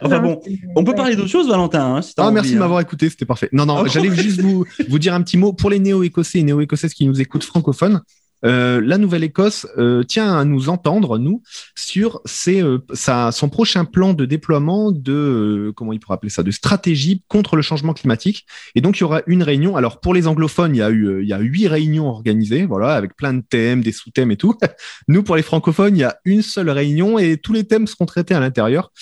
Enfin 0.00 0.20
bon, 0.20 0.40
on 0.74 0.84
peut 0.84 0.94
parler 0.94 1.14
d'autre 1.16 1.28
chose, 1.28 1.48
Valentin. 1.48 1.96
Hein, 1.96 2.00
ah, 2.16 2.30
merci 2.30 2.52
de 2.52 2.56
hein. 2.56 2.60
m'avoir 2.60 2.80
écouté, 2.80 3.08
c'était 3.08 3.24
parfait. 3.24 3.48
Non, 3.52 3.66
non, 3.66 3.84
ah 3.84 3.88
j'allais 3.88 4.14
juste 4.14 4.40
vous, 4.40 4.66
vous 4.88 4.98
dire 4.98 5.14
un 5.14 5.22
petit 5.22 5.36
mot 5.36 5.52
pour 5.52 5.70
les 5.70 5.78
néo-écossais 5.78 6.40
et 6.40 6.42
néo-écossaises 6.42 6.94
qui 6.94 7.06
nous 7.06 7.20
écoutent 7.20 7.44
francophones. 7.44 8.02
Euh, 8.44 8.80
la 8.84 8.98
Nouvelle-Écosse 8.98 9.66
euh, 9.78 10.02
tient 10.02 10.36
à 10.36 10.44
nous 10.44 10.68
entendre, 10.68 11.18
nous, 11.18 11.42
sur 11.76 12.20
ses, 12.24 12.62
euh, 12.62 12.78
sa, 12.92 13.32
son 13.32 13.48
prochain 13.48 13.84
plan 13.84 14.14
de 14.14 14.24
déploiement 14.24 14.92
de, 14.92 15.72
comment 15.76 15.92
il 15.92 16.00
pourrait 16.00 16.14
appeler 16.14 16.30
ça, 16.30 16.42
de 16.42 16.50
stratégie 16.50 17.22
contre 17.28 17.56
le 17.56 17.62
changement 17.62 17.94
climatique. 17.94 18.46
Et 18.74 18.80
donc, 18.80 18.98
il 18.98 19.02
y 19.02 19.04
aura 19.04 19.22
une 19.26 19.42
réunion. 19.42 19.76
Alors, 19.76 20.00
pour 20.00 20.14
les 20.14 20.26
anglophones, 20.26 20.74
il 20.74 20.78
y 20.78 20.82
a 20.82 20.90
eu, 20.90 21.22
il 21.22 21.28
y 21.28 21.32
a 21.32 21.38
huit 21.38 21.68
réunions 21.68 22.08
organisées, 22.08 22.66
voilà, 22.66 22.94
avec 22.94 23.16
plein 23.16 23.34
de 23.34 23.42
thèmes, 23.42 23.82
des 23.82 23.92
sous-thèmes 23.92 24.30
et 24.30 24.36
tout. 24.36 24.56
Nous, 25.08 25.22
pour 25.22 25.36
les 25.36 25.42
francophones, 25.42 25.96
il 25.96 26.00
y 26.00 26.04
a 26.04 26.16
une 26.24 26.42
seule 26.42 26.70
réunion 26.70 27.18
et 27.18 27.36
tous 27.36 27.52
les 27.52 27.64
thèmes 27.64 27.86
seront 27.86 28.06
traités 28.06 28.34
à 28.34 28.40
l'intérieur. 28.40 28.92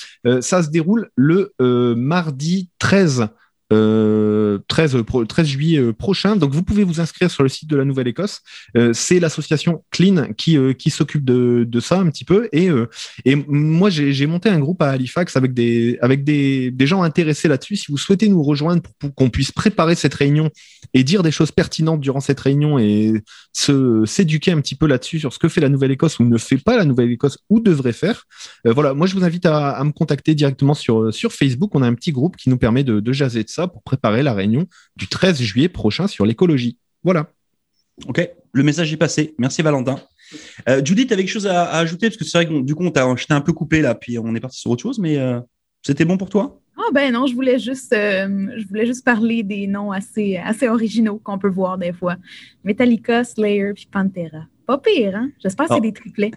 ça 0.40 0.62
se 0.62 0.70
déroule 0.70 1.10
le 1.16 1.54
mardi 1.96 2.68
13 2.78 3.28
13, 3.70 4.96
euh, 4.96 5.24
13 5.24 5.46
juillet 5.46 5.78
euh, 5.78 5.92
prochain. 5.92 6.34
Donc, 6.34 6.52
vous 6.52 6.64
pouvez 6.64 6.82
vous 6.82 7.00
inscrire 7.00 7.30
sur 7.30 7.44
le 7.44 7.48
site 7.48 7.70
de 7.70 7.76
la 7.76 7.84
Nouvelle-Écosse. 7.84 8.40
Euh, 8.76 8.92
c'est 8.92 9.20
l'association 9.20 9.84
Clean 9.90 10.32
qui, 10.36 10.58
qui 10.76 10.90
s'occupe 10.90 11.24
de, 11.24 11.64
de, 11.68 11.80
ça 11.80 12.00
un 12.00 12.10
petit 12.10 12.24
peu. 12.24 12.48
Et, 12.52 12.68
et 13.24 13.36
moi, 13.46 13.90
j'ai 13.90 14.26
monté 14.26 14.48
un 14.48 14.58
groupe 14.58 14.82
à 14.82 14.90
Halifax 14.90 15.36
avec 15.36 15.54
des, 15.54 15.98
avec 16.02 16.24
des, 16.24 16.70
des 16.70 16.86
gens 16.86 17.02
intéressés 17.02 17.48
là-dessus. 17.48 17.76
Si 17.76 17.86
vous 17.90 17.98
souhaitez 17.98 18.28
nous 18.28 18.42
rejoindre 18.42 18.82
pour, 18.82 19.14
qu'on 19.14 19.30
puisse 19.30 19.52
préparer 19.52 19.94
cette 19.94 20.14
réunion 20.14 20.50
et 20.94 21.04
dire 21.04 21.22
des 21.22 21.30
choses 21.30 21.52
pertinentes 21.52 22.00
durant 22.00 22.20
cette 22.20 22.40
réunion 22.40 22.78
et 22.78 23.22
se 23.52 24.04
s'éduquer 24.04 24.52
un 24.52 24.60
petit 24.60 24.74
peu 24.74 24.86
là-dessus 24.86 25.20
sur 25.20 25.32
ce 25.32 25.38
que 25.38 25.48
fait 25.48 25.60
la 25.60 25.68
Nouvelle-Écosse 25.68 26.18
ou 26.18 26.24
ne 26.24 26.38
fait 26.38 26.58
pas 26.58 26.76
la 26.76 26.84
Nouvelle-Écosse 26.84 27.38
ou 27.48 27.60
devrait 27.60 27.92
faire. 27.92 28.24
voilà, 28.64 28.94
moi, 28.94 29.06
je 29.06 29.14
vous 29.14 29.24
invite 29.24 29.46
à, 29.46 29.70
à, 29.70 29.84
me 29.84 29.92
contacter 29.92 30.34
directement 30.34 30.74
sur, 30.74 31.12
sur 31.14 31.32
Facebook. 31.32 31.70
On 31.74 31.82
a 31.82 31.86
un 31.86 31.94
petit 31.94 32.12
groupe 32.12 32.36
qui 32.36 32.50
nous 32.50 32.58
permet 32.58 32.84
de, 32.84 33.00
de 33.00 33.12
jaser 33.12 33.44
de 33.44 33.48
ça 33.48 33.59
pour 33.68 33.82
préparer 33.82 34.22
la 34.22 34.34
réunion 34.34 34.66
du 34.96 35.08
13 35.08 35.40
juillet 35.40 35.68
prochain 35.68 36.06
sur 36.06 36.26
l'écologie. 36.26 36.78
Voilà. 37.02 37.30
Ok, 38.06 38.28
le 38.52 38.62
message 38.62 38.92
est 38.92 38.96
passé. 38.96 39.34
Merci 39.38 39.62
Valentin. 39.62 39.96
Euh, 40.68 40.80
Judith, 40.84 41.08
tu 41.08 41.14
avais 41.14 41.24
quelque 41.24 41.32
chose 41.32 41.46
à, 41.46 41.70
ajouter? 41.72 42.08
Parce 42.08 42.16
que 42.16 42.24
c'est 42.24 42.38
vrai 42.38 42.46
que 42.46 42.62
du 42.62 42.74
coup, 42.74 42.84
on 42.84 42.90
t'a, 42.90 43.04
un 43.04 43.40
peu 43.40 43.52
coupé 43.52 43.80
là, 43.80 43.94
puis 43.94 44.18
on 44.18 44.34
est 44.34 44.40
parti 44.40 44.58
sur 44.58 44.70
autre 44.70 44.82
chose, 44.82 44.98
mais 44.98 45.18
euh, 45.18 45.40
c'était 45.82 46.04
bon 46.04 46.16
pour 46.16 46.30
toi? 46.30 46.60
Ah 46.76 46.92
ben 46.94 47.12
non, 47.12 47.26
je 47.26 47.34
voulais 47.34 47.58
juste, 47.58 47.92
euh, 47.92 48.48
je 48.56 48.66
voulais 48.66 48.86
juste 48.86 49.04
parler 49.04 49.42
des 49.42 49.66
noms 49.66 49.92
assez, 49.92 50.36
assez 50.38 50.66
originaux 50.68 51.20
qu'on 51.22 51.38
peut 51.38 51.50
voir 51.50 51.76
des 51.76 51.92
fois. 51.92 52.16
Metallica, 52.64 53.24
Slayer, 53.24 53.72
puis 53.74 53.86
Pantera. 53.90 54.46
Pas 54.66 54.78
pire, 54.78 55.16
hein? 55.16 55.30
J'espère 55.42 55.66
que 55.66 55.74
c'est 55.74 55.78
ah. 55.78 55.82
des 55.82 55.92
triplets. 55.92 56.30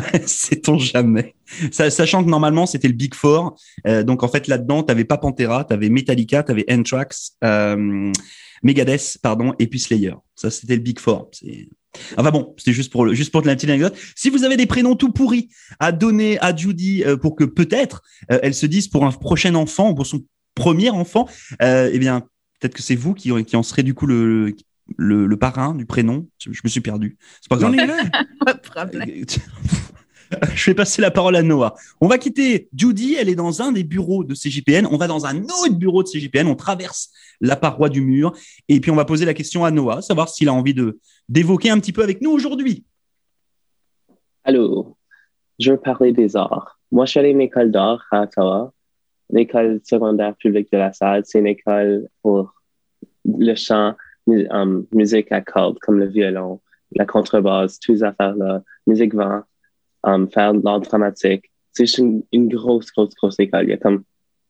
Sait-on 0.26 0.78
jamais. 0.78 1.34
Sa- 1.70 1.90
Sachant 1.90 2.24
que 2.24 2.28
normalement, 2.30 2.66
c'était 2.66 2.88
le 2.88 2.94
Big 2.94 3.14
Four. 3.14 3.56
Euh, 3.86 4.02
donc, 4.02 4.22
en 4.22 4.28
fait, 4.28 4.46
là-dedans, 4.48 4.82
t'avais 4.82 5.04
pas 5.04 5.18
Pantera, 5.18 5.64
t'avais 5.64 5.88
Metallica, 5.88 6.42
t'avais 6.42 6.64
Anthrax, 6.70 7.36
euh, 7.44 8.12
Megadeth, 8.62 9.18
pardon, 9.22 9.54
et 9.58 9.66
puis 9.66 9.78
Slayer. 9.80 10.14
Ça, 10.34 10.50
c'était 10.50 10.76
le 10.76 10.82
Big 10.82 10.98
Four. 10.98 11.30
Enfin 12.16 12.30
bon, 12.30 12.54
c'était 12.58 12.74
juste 12.74 12.92
pour 12.92 13.04
le, 13.06 13.14
juste 13.14 13.32
pour 13.32 13.40
la 13.42 13.54
petite 13.54 13.70
anecdote. 13.70 13.96
Si 14.14 14.28
vous 14.30 14.44
avez 14.44 14.56
des 14.56 14.66
prénoms 14.66 14.94
tout 14.94 15.10
pourris 15.10 15.48
à 15.80 15.90
donner 15.90 16.38
à 16.40 16.54
Judy 16.54 17.02
euh, 17.02 17.16
pour 17.16 17.34
que 17.34 17.44
peut-être 17.44 18.02
euh, 18.30 18.38
elle 18.42 18.54
se 18.54 18.66
dise 18.66 18.88
pour 18.88 19.06
un 19.06 19.10
prochain 19.10 19.54
enfant 19.54 19.90
ou 19.90 19.94
pour 19.94 20.06
son 20.06 20.22
premier 20.54 20.90
enfant, 20.90 21.28
eh 21.60 21.98
bien, 21.98 22.20
peut-être 22.60 22.74
que 22.74 22.82
c'est 22.82 22.94
vous 22.94 23.14
qui, 23.14 23.32
qui 23.44 23.56
en 23.56 23.62
serez 23.62 23.82
du 23.82 23.94
coup 23.94 24.06
le, 24.06 24.54
le, 24.96 25.26
le 25.26 25.36
parrain 25.36 25.74
du 25.74 25.86
prénom. 25.86 26.26
Je, 26.38 26.52
je 26.52 26.60
me 26.64 26.68
suis 26.68 26.80
perdu. 26.80 27.16
C'est 27.40 27.48
pas 27.48 27.56
grave. 27.56 27.74
Je 30.54 30.70
vais 30.70 30.74
passer 30.74 31.02
la 31.02 31.10
parole 31.10 31.36
à 31.36 31.42
Noah. 31.42 31.74
On 32.00 32.08
va 32.08 32.18
quitter 32.18 32.68
Judy, 32.74 33.14
elle 33.14 33.28
est 33.28 33.34
dans 33.34 33.62
un 33.62 33.72
des 33.72 33.84
bureaux 33.84 34.24
de 34.24 34.34
CJPN. 34.34 34.86
On 34.90 34.96
va 34.96 35.06
dans 35.06 35.26
un 35.26 35.44
autre 35.44 35.74
bureau 35.74 36.02
de 36.02 36.08
CJPN. 36.08 36.46
On 36.46 36.54
traverse 36.54 37.10
la 37.40 37.56
paroi 37.56 37.88
du 37.88 38.00
mur 38.00 38.32
et 38.68 38.80
puis 38.80 38.90
on 38.90 38.96
va 38.96 39.04
poser 39.04 39.24
la 39.24 39.34
question 39.34 39.64
à 39.64 39.70
Noah, 39.70 40.02
savoir 40.02 40.28
s'il 40.28 40.48
a 40.48 40.52
envie 40.52 40.74
de 40.74 40.98
d'évoquer 41.28 41.70
un 41.70 41.78
petit 41.78 41.92
peu 41.92 42.02
avec 42.02 42.20
nous 42.20 42.30
aujourd'hui. 42.30 42.84
Allô, 44.44 44.96
je 45.58 45.72
veux 45.72 45.78
parler 45.78 46.12
des 46.12 46.36
arts. 46.36 46.78
Moi, 46.90 47.04
je 47.04 47.10
suis 47.10 47.20
allé 47.20 47.28
à 47.28 47.32
une 47.32 47.40
école 47.40 47.70
d'art 47.70 48.04
à 48.10 48.22
Ottawa. 48.22 48.72
L'école 49.30 49.80
secondaire 49.84 50.34
publique 50.36 50.72
de 50.72 50.78
la 50.78 50.92
salle, 50.92 51.22
c'est 51.26 51.38
une 51.38 51.46
école 51.46 52.08
pour 52.22 52.54
le 53.26 53.54
chant, 53.54 53.94
um, 54.50 54.86
musique 54.92 55.32
à 55.32 55.40
cordes, 55.40 55.78
comme 55.80 55.98
le 55.98 56.06
violon, 56.06 56.60
la 56.92 57.06
contrebasse, 57.06 57.78
toutes 57.80 57.96
ces 57.96 58.02
affaires-là, 58.02 58.62
musique 58.86 59.14
vent, 59.14 59.42
um, 60.04 60.28
faire 60.28 60.54
de 60.54 60.62
l'art 60.64 60.80
dramatique. 60.80 61.50
C'est 61.72 61.86
juste 61.86 61.98
une, 61.98 62.48
grosse, 62.48 62.90
grosse, 62.90 63.14
grosse 63.14 63.38
école. 63.38 63.64
Il 63.64 63.70
y 63.70 63.74
a 63.74 63.76
comme 63.76 64.02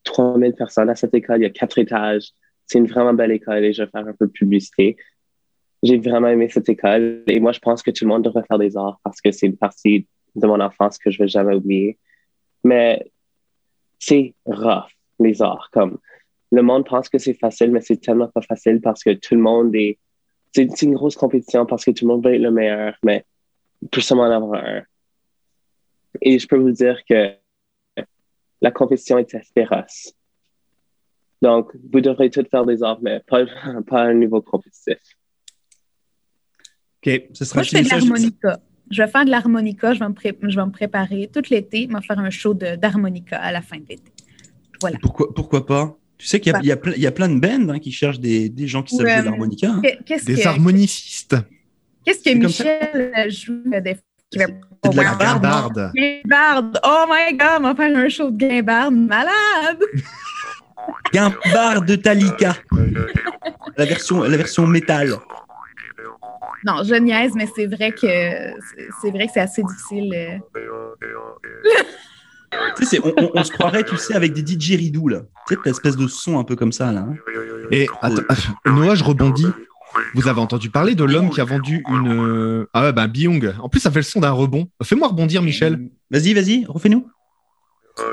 3000 0.05 0.55
personnes 0.55 0.89
à 0.89 0.95
cette 0.95 1.15
école. 1.15 1.41
Il 1.41 1.43
y 1.43 1.47
a 1.47 1.51
quatre 1.51 1.79
étages. 1.79 2.31
C'est 2.67 2.79
une 2.79 2.87
vraiment 2.87 3.15
belle 3.15 3.33
école 3.33 3.65
et 3.65 3.73
je 3.73 3.83
vais 3.83 3.91
faire 3.91 4.07
un 4.07 4.13
peu 4.13 4.27
de 4.27 4.33
publicité. 4.33 4.97
J'ai 5.83 5.99
vraiment 5.99 6.29
aimé 6.29 6.49
cette 6.49 6.69
école 6.69 7.23
et 7.27 7.41
moi, 7.41 7.53
je 7.53 7.61
pense 7.61 7.83
que 7.83 7.91
tout 7.91 8.05
le 8.05 8.09
monde 8.09 8.25
devrait 8.25 8.45
faire 8.47 8.59
des 8.59 8.77
arts 8.77 8.99
parce 9.05 9.21
que 9.21 9.31
c'est 9.31 9.47
une 9.47 9.57
partie 9.57 10.07
de 10.35 10.47
mon 10.47 10.61
enfance 10.61 10.99
que 10.99 11.11
je 11.11 11.19
vais 11.19 11.29
jamais 11.29 11.55
oublier. 11.55 11.99
Mais 12.65 13.11
c'est 13.99 14.35
rough, 14.47 14.91
les 15.19 15.43
arts. 15.43 15.69
Comme, 15.73 15.99
le 16.51 16.63
monde 16.63 16.87
pense 16.87 17.09
que 17.09 17.19
c'est 17.19 17.35
facile, 17.35 17.71
mais 17.71 17.81
c'est 17.81 17.99
tellement 17.99 18.29
pas 18.29 18.43
facile 18.43 18.81
parce 18.81 19.03
que 19.03 19.11
tout 19.11 19.35
le 19.35 19.41
monde 19.41 19.75
est, 19.75 19.99
c'est 20.53 20.83
une 20.83 20.95
grosse 20.95 21.17
compétition 21.17 21.67
parce 21.67 21.85
que 21.85 21.91
tout 21.91 22.07
le 22.07 22.15
monde 22.15 22.25
veut 22.25 22.35
être 22.35 22.41
le 22.41 22.51
meilleur, 22.51 22.95
mais 23.03 23.25
il 23.83 23.89
peut 23.89 24.01
seulement 24.01 24.25
en 24.25 24.31
avoir 24.31 24.65
un. 24.65 24.83
Et 26.23 26.39
je 26.39 26.49
peux 26.49 26.57
vous 26.57 26.73
dire 26.73 26.99
que 27.09 27.35
la 28.61 28.71
compétition 28.71 29.19
est 29.19 29.37
féroce. 29.55 30.15
Donc, 31.41 31.71
vous 31.93 32.01
devrez 32.01 32.31
tous 32.31 32.45
faire 32.51 32.67
des 32.67 32.83
arts, 32.83 32.99
mais 33.03 33.21
pas, 33.27 33.45
pas 33.87 34.03
à 34.03 34.07
un 34.07 34.15
niveau 34.15 34.41
compétitif. 34.43 34.99
Ok, 37.01 37.23
ce 37.33 37.45
sera 37.45 37.59
Moi, 37.59 37.63
je 37.63 37.71
fais 37.71 37.83
de 37.83 37.89
l'harmonica. 37.89 38.59
Je 38.91 39.03
vais 39.03 39.09
faire 39.09 39.25
de 39.25 39.31
l'harmonica. 39.31 39.93
Je, 39.93 40.01
vais 40.01 40.09
me 40.09 40.15
pré- 40.15 40.39
je 40.43 40.57
vais 40.57 40.67
me 40.67 40.73
préparer 40.73 41.31
tout 41.33 41.43
l'été. 41.51 41.87
Je 41.89 41.95
vais 41.95 42.03
faire 42.03 42.19
un 42.19 42.31
show 42.31 42.55
d'harmonica 42.55 43.39
à 43.39 43.53
la 43.53 43.63
fin 43.63 43.77
de 43.77 43.87
l'été. 43.89 44.11
Voilà. 44.81 44.99
Pourquoi, 45.01 45.33
pourquoi 45.33 45.65
pas? 45.65 45.97
Tu 46.19 46.27
sais 46.27 46.41
qu'il 46.41 46.53
y, 46.53 46.55
a- 46.55 46.59
Bah. 46.59 46.61
il 46.65 46.69
y, 46.69 46.73
a 46.73 46.77
ple- 46.77 46.95
il 46.97 47.03
y 47.03 47.07
a 47.07 47.13
plein 47.13 47.29
de 47.29 47.39
bands 47.39 47.69
hein, 47.71 47.79
qui 47.79 47.93
cherchent 47.93 48.19
des, 48.21 48.49
des 48.49 48.67
gens 48.67 48.83
qui 48.83 48.97
savent 48.97 49.07
jouer 49.07 49.21
de 49.21 49.25
l'harmonica. 49.27 49.69
hein. 49.71 49.81
Des 49.81 49.99
que, 50.35 50.47
harmonicistes. 50.49 51.37
qu'est-ce 52.05 52.19
que 52.25 52.31
ça. 52.31 52.35
Michel 52.35 53.31
joue 53.31 53.63
euh, 53.73 53.81
des 53.81 53.97
qui 54.31 54.39
va 54.39 54.47
C'est 54.85 54.91
de 54.91 54.97
la 54.97 55.05
Guimbarde. 55.15 55.93
Guimbarde. 55.95 56.81
Oh 56.85 57.05
my 57.09 57.37
God, 57.37 57.49
on 57.61 57.63
va 57.63 57.75
faire 57.77 57.97
un 57.97 58.09
show 58.09 58.31
de 58.31 58.37
Guimbarde 58.37 58.95
malade. 58.95 59.79
Guimbard 61.13 61.83
de 61.83 61.95
Talika. 61.97 62.57
La 63.77 63.85
version, 63.85 64.23
la 64.23 64.37
version 64.37 64.67
métal. 64.67 65.11
Non, 66.65 66.83
je 66.83 66.95
niaise, 66.97 67.33
mais 67.37 67.47
c'est 67.55 67.67
vrai 67.67 67.93
que 67.93 68.01
c'est- 68.01 68.89
c'est 69.01 69.11
vrai 69.13 69.27
que 69.29 69.33
c'est 69.35 69.41
assez 69.41 69.63
difficile. 69.63 70.41
Tu 72.77 72.85
sais, 72.85 73.01
on, 73.05 73.13
on- 73.19 73.31
on 73.35 73.45
se 73.45 73.53
croirait, 73.53 73.85
tu 73.85 73.97
sais, 73.97 74.15
avec 74.15 74.33
des 74.33 74.45
DJ 74.47 74.77
ridoux, 74.77 75.09
là. 75.09 75.21
Tu 75.47 75.55
sais, 75.55 75.61
cette 75.65 75.67
espèce 75.69 75.97
de 75.97 76.07
son 76.07 76.39
un 76.39 76.45
peu 76.45 76.57
comme 76.57 76.73
ça, 76.73 76.93
là. 76.93 77.01
hein. 77.01 77.15
Et 77.71 77.89
attends, 78.03 78.23
Noah, 78.67 78.95
je 78.95 79.05
rebondis. 79.05 79.47
Vous 80.15 80.29
avez 80.29 80.41
entendu 80.41 80.71
parler 80.71 80.95
de 80.95 81.03
l'homme 81.05 81.31
qui 81.31 81.41
a 81.41 81.45
vendu 81.45 81.83
une. 81.89 82.09
euh, 82.09 82.67
Ah 82.75 82.83
ouais, 82.83 82.93
bah, 82.93 83.07
Byung. 83.07 83.55
En 83.61 83.69
plus, 83.69 83.81
ça 83.81 83.91
fait 83.91 83.99
le 84.01 84.03
son 84.05 84.21
d'un 84.21 84.31
rebond. 84.31 84.69
Fais-moi 84.83 85.09
rebondir, 85.09 85.43
Michel. 85.43 85.89
Vas-y, 86.11 86.35
vas-y, 86.35 86.65
refais-nous. 86.67 87.09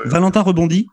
Valentin 0.06 0.40
rebondit. 0.40 0.88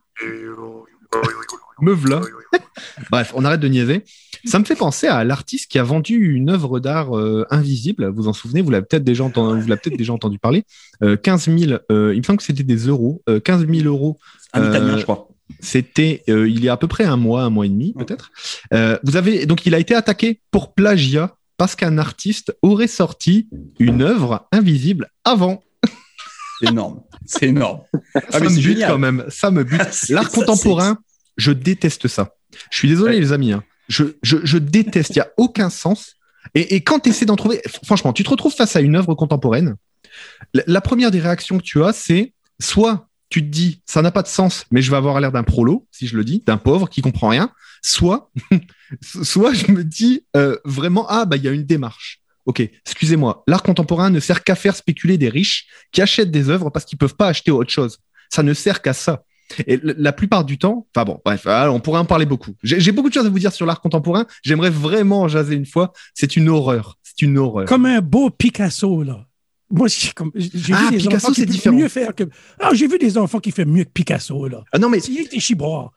Meuf 1.82 2.08
là. 2.08 2.22
Bref, 3.12 3.32
on 3.36 3.44
arrête 3.46 3.60
de 3.60 3.68
niaiser. 3.68 4.04
Ça 4.46 4.60
me 4.60 4.66
fait 4.66 4.76
penser 4.76 5.08
à 5.08 5.24
l'artiste 5.24 5.72
qui 5.72 5.80
a 5.80 5.84
vendu 5.84 6.34
une 6.36 6.50
œuvre 6.50 6.80
d'art 6.80 7.18
euh, 7.18 7.46
invisible. 7.50 8.08
Vous 8.10 8.28
en 8.28 8.34
souvenez? 8.34 8.62
Vous 8.62 8.72
l'avez 8.72 8.86
peut-être 8.86 9.04
déjà, 9.04 9.24
entendu, 9.24 9.62
vous 9.62 9.68
l'avez 9.68 9.82
peut-être 9.82 9.98
déjà 9.98 10.14
entendu 10.14 10.38
parler. 10.38 10.64
Euh, 11.02 11.16
15 11.18 11.50
000, 11.58 11.80
euh, 11.92 12.14
il 12.14 12.18
me 12.20 12.24
semble 12.24 12.38
que 12.38 12.44
c'était 12.44 12.64
des 12.64 12.88
euros. 12.88 13.22
Euh, 13.30 13.40
15 13.40 13.68
000 13.68 13.88
euros. 13.88 14.18
Un 14.54 14.62
Euh, 14.64 14.70
italien, 14.70 14.98
je 14.98 15.04
crois. 15.04 15.30
C'était 15.60 16.24
euh, 16.30 16.48
il 16.50 16.64
y 16.64 16.70
a 16.70 16.74
à 16.74 16.78
peu 16.78 16.88
près 16.88 17.04
un 17.06 17.18
mois, 17.18 17.44
un 17.44 17.50
mois 17.50 17.66
et 17.66 17.70
demi 17.70 17.94
peut-être. 17.98 18.32
Euh, 18.74 18.98
vous 19.04 19.18
avez 19.18 19.46
donc 19.46 19.66
il 19.66 19.76
a 19.76 19.80
été 19.80 19.94
attaqué 19.94 20.40
pour 20.52 20.74
plagiat 20.74 21.36
parce 21.58 21.76
qu'un 21.76 21.98
artiste 21.98 22.56
aurait 22.62 22.88
sorti 22.88 23.48
une 23.80 24.02
œuvre 24.02 24.48
invisible 24.52 25.10
avant. 25.24 25.62
C'est 26.64 26.70
énorme. 26.70 27.02
C'est 27.26 27.48
énorme. 27.48 27.82
ça 28.30 28.40
mais 28.40 28.50
me 28.50 28.56
bute 28.62 28.80
quand 28.88 28.98
même. 28.98 29.26
Ça 29.30 29.52
me 29.52 29.64
bute. 29.64 29.82
L'art 30.10 30.30
contemporain, 30.32 30.98
je 31.38 31.52
déteste 31.52 32.08
ça. 32.08 32.36
Je 32.72 32.78
suis 32.78 32.88
désolé, 32.88 33.16
Ouais. 33.16 33.20
les 33.20 33.32
amis. 33.34 33.52
hein. 33.54 33.64
Je, 33.90 34.06
je, 34.22 34.38
je 34.44 34.58
déteste. 34.58 35.12
Il 35.12 35.20
n'y 35.20 35.22
a 35.22 35.32
aucun 35.38 35.70
sens. 35.70 36.16
Et, 36.56 36.76
et 36.76 36.82
quand 36.84 37.00
tu 37.00 37.10
essaies 37.10 37.26
d'en 37.26 37.36
trouver, 37.36 37.62
franchement, 37.86 38.14
tu 38.14 38.24
te 38.24 38.30
retrouves 38.30 38.54
face 38.54 38.76
à 38.76 38.82
une 38.82 38.96
œuvre 38.96 39.16
contemporaine. 39.16 39.76
La, 40.54 40.64
la 40.68 40.82
première 40.82 41.12
des 41.12 41.20
réactions 41.20 41.58
que 41.58 41.64
tu 41.64 41.84
as, 41.84 41.94
c'est 41.94 42.34
soit 42.62 43.08
tu 43.30 43.42
te 43.42 43.48
dis, 43.50 43.82
ça 43.88 44.04
n'a 44.04 44.12
pas 44.12 44.22
de 44.22 44.28
sens, 44.28 44.66
mais 44.70 44.84
je 44.84 44.92
vais 44.92 44.98
avoir 44.98 45.20
l'air 45.20 45.32
d'un 45.32 45.42
prolo, 45.42 45.88
si 45.92 46.06
je 46.06 46.16
le 46.16 46.24
dis, 46.24 46.44
d'un 46.46 46.58
pauvre 46.58 46.88
qui 46.88 47.02
comprend 47.02 47.30
rien. 47.30 47.50
Soit, 47.82 48.32
soit 49.02 49.54
je 49.54 49.72
me 49.72 49.84
dis 49.84 50.26
euh, 50.38 50.58
vraiment, 50.66 51.08
ah, 51.10 51.26
bah, 51.26 51.36
il 51.38 51.44
y 51.44 51.48
a 51.48 51.52
une 51.52 51.64
démarche. 51.66 52.22
Ok, 52.46 52.62
excusez-moi, 52.86 53.44
l'art 53.48 53.64
contemporain 53.64 54.10
ne 54.10 54.20
sert 54.20 54.44
qu'à 54.44 54.56
faire 54.56 54.76
spéculer 54.76 55.18
des 55.18 55.30
riches 55.30 55.66
qui 55.92 56.02
achètent 56.02 56.32
des 56.32 56.50
œuvres 56.50 56.70
parce 56.70 56.84
qu'ils 56.86 56.98
peuvent 56.98 57.16
pas 57.16 57.28
acheter 57.28 57.52
autre 57.52 57.72
chose. 57.72 58.00
Ça 58.30 58.44
ne 58.44 58.54
sert 58.54 58.82
qu'à 58.82 58.94
ça. 58.94 59.24
Et 59.68 59.80
la 59.84 60.12
plupart 60.14 60.44
du 60.46 60.58
temps, 60.58 60.88
enfin 60.96 61.06
bon, 61.06 61.20
bref, 61.24 61.44
ah, 61.46 61.72
on 61.72 61.80
pourrait 61.80 62.00
en 62.00 62.06
parler 62.06 62.26
beaucoup. 62.26 62.52
J'ai 62.64 62.92
beaucoup 62.92 63.10
de 63.10 63.14
choses 63.14 63.26
à 63.26 63.30
vous 63.30 63.40
dire 63.40 63.52
sur 63.54 63.66
l'art 63.66 63.82
contemporain. 63.82 64.26
J'aimerais 64.44 64.70
vraiment 64.72 65.22
en 65.22 65.28
jaser 65.28 65.56
une 65.56 65.66
fois. 65.66 65.94
C'est 66.14 66.36
une 66.36 66.50
horreur. 66.50 66.98
C'est 67.04 67.22
une 67.22 67.38
horreur. 67.38 67.66
Comme 67.68 67.86
un 67.86 68.02
beau 68.02 68.30
Picasso, 68.30 69.04
là. 69.04 69.28
Moi, 69.70 69.88
j'ai 69.88 70.12
comme- 70.12 70.32
j'ai 70.36 70.74
Ah, 70.74 70.86
vu 70.86 70.92
des 70.92 70.98
Picasso, 70.98 71.28
enfants 71.28 71.34
qui 71.34 71.46
différent. 71.46 71.76
mieux 71.76 71.88
faire 71.88 72.16
que. 72.16 72.24
Ah, 72.60 72.72
j'ai 72.74 72.88
vu 72.88 72.98
des 72.98 73.18
enfants 73.18 73.40
qui 73.40 73.52
font 73.52 73.66
mieux 73.66 73.84
que 73.84 73.90
Picasso, 73.92 74.48
là. 74.48 74.64
Ah 74.72 74.80
non, 74.80 74.90
mais 74.90 75.00
C'est 75.00 75.12
rien 75.12 75.24
que 75.26 75.30
des 75.30 75.40
chiboires. 75.40 75.92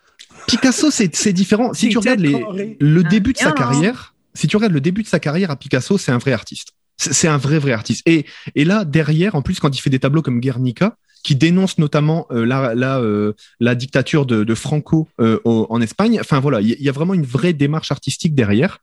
Picasso, 0.47 0.91
c'est 0.91 1.33
différent. 1.33 1.73
Si 1.73 1.89
tu 1.89 1.99
regardes 1.99 2.21
les, 2.21 2.77
le 2.81 3.03
Ah, 3.05 3.09
début 3.09 3.33
de 3.33 3.39
sa 3.39 3.53
carrière, 3.53 4.15
si 4.37 4.47
tu 4.47 4.57
regardes 4.57 4.73
le 4.75 4.81
début 4.81 5.03
de 5.03 5.09
sa 5.09 5.19
carrière 5.19 5.51
à 5.51 5.57
Picasso, 5.57 5.99
c'est 5.99 6.13
un 6.13 6.19
vrai 6.19 6.33
artiste. 6.33 6.69
C'est 6.99 7.29
un 7.29 7.37
vrai, 7.37 7.59
vrai 7.59 7.73
artiste. 7.73 8.03
Et, 8.07 8.25
et 8.55 8.65
là, 8.65 8.85
derrière, 8.85 9.35
en 9.35 9.43
plus, 9.43 9.59
quand 9.61 9.77
il 9.77 9.81
fait 9.81 9.91
des 9.91 9.99
tableaux 9.99 10.23
comme 10.23 10.41
Guernica, 10.41 10.97
qui 11.23 11.35
dénonce 11.35 11.77
notamment 11.79 12.27
euh, 12.31 12.47
la, 12.47 12.75
la, 12.77 13.01
euh, 13.01 13.33
la 13.59 13.75
dictature 13.75 14.27
de, 14.27 14.45
de 14.45 14.55
Franco 14.55 15.09
euh, 15.21 15.41
au- 15.45 15.67
en 15.71 15.81
Espagne, 15.81 16.19
enfin 16.21 16.39
voilà, 16.39 16.61
il 16.61 16.69
y, 16.81 16.89
a 16.89 16.93
vraiment 16.93 17.15
une 17.15 17.25
vraie 17.25 17.53
démarche 17.53 17.91
artistique 17.91 18.35
derrière. 18.37 18.79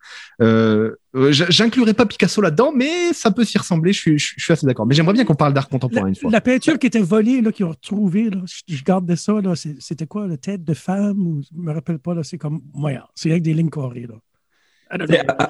J'inclurai 1.15 1.93
pas 1.93 2.05
Picasso 2.05 2.41
là-dedans, 2.41 2.71
mais 2.75 3.13
ça 3.13 3.31
peut 3.31 3.45
s'y 3.45 3.57
ressembler, 3.57 3.93
je 3.93 3.99
suis, 3.99 4.19
je, 4.19 4.33
je 4.37 4.43
suis 4.43 4.51
assez 4.53 4.65
d'accord. 4.65 4.85
Mais 4.85 4.95
j'aimerais 4.95 5.13
bien 5.13 5.25
qu'on 5.25 5.35
parle 5.35 5.53
d'art 5.53 5.69
contemporain 5.69 6.03
La, 6.03 6.09
une 6.09 6.15
fois. 6.15 6.31
la 6.31 6.41
peinture 6.41 6.79
qui 6.79 6.87
était 6.87 6.99
volée, 7.01 7.41
là, 7.41 7.51
qu'ils 7.51 7.65
ont 7.65 7.69
retrouvée, 7.69 8.29
là, 8.29 8.41
je, 8.45 8.75
je 8.75 8.83
gardais 8.83 9.15
ça, 9.15 9.33
là, 9.41 9.55
c'est- 9.55 9.75
c'était 9.79 10.07
quoi, 10.07 10.27
la 10.27 10.37
tête 10.37 10.63
de 10.63 10.73
femme, 10.73 11.19
ou, 11.25 11.41
je 11.43 11.57
me 11.57 11.71
rappelle 11.71 11.99
pas, 11.99 12.21
c'est 12.23 12.37
comme 12.37 12.61
moyen. 12.73 13.03
C'est 13.15 13.29
avec 13.31 13.43
des 13.43 13.53
lignes 13.53 13.69
carrées, 13.69 14.07
là. 14.07 14.15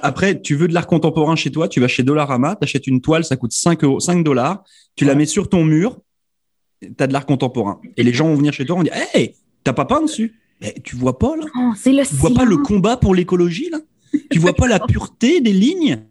Après, 0.02 0.42
tu 0.42 0.56
veux 0.56 0.68
de 0.68 0.74
l'art 0.74 0.88
contemporain 0.88 1.36
chez 1.36 1.52
toi, 1.52 1.68
tu 1.68 1.80
vas 1.80 1.88
chez 1.88 2.04
Dollarama, 2.04 2.56
t'achètes 2.56 2.88
une 2.88 3.02
toile, 3.02 3.24
ça 3.24 3.36
coûte 3.38 3.52
5, 3.52 3.84
euros, 3.84 4.00
5 4.00 4.24
dollars, 4.24 4.64
tu 4.96 5.06
la 5.06 5.16
mets 5.16 5.26
sur 5.26 5.50
ton 5.50 5.64
mur, 5.64 6.00
t'as 6.98 7.08
de 7.08 7.14
l'art 7.14 7.26
contemporain. 7.26 7.80
Et 7.98 8.04
les 8.04 8.14
gens 8.14 8.28
vont 8.28 8.36
venir 8.36 8.54
chez 8.54 8.66
toi, 8.66 8.78
on 8.78 8.84
dit 8.84 8.90
Hey, 9.14 9.36
t'as 9.64 9.74
pas 9.74 9.86
peint 9.86 10.02
dessus? 10.02 10.40
Mais 10.62 10.76
tu 10.84 10.96
vois 10.96 11.20
pas 11.20 11.36
là. 11.36 11.46
Oh, 11.58 11.72
c'est 11.76 11.92
le 11.92 12.06
Tu 12.06 12.16
vois 12.16 12.34
pas 12.34 12.46
le 12.46 12.58
combat 12.58 12.98
pour 12.98 13.16
l'écologie 13.16 13.70
là. 13.70 13.80
Tu 14.32 14.40
vois 14.40 14.54
pas 14.54 14.68
la 14.68 14.80
pureté 14.80 15.42
des 15.42 15.54
lignes. 15.54 16.04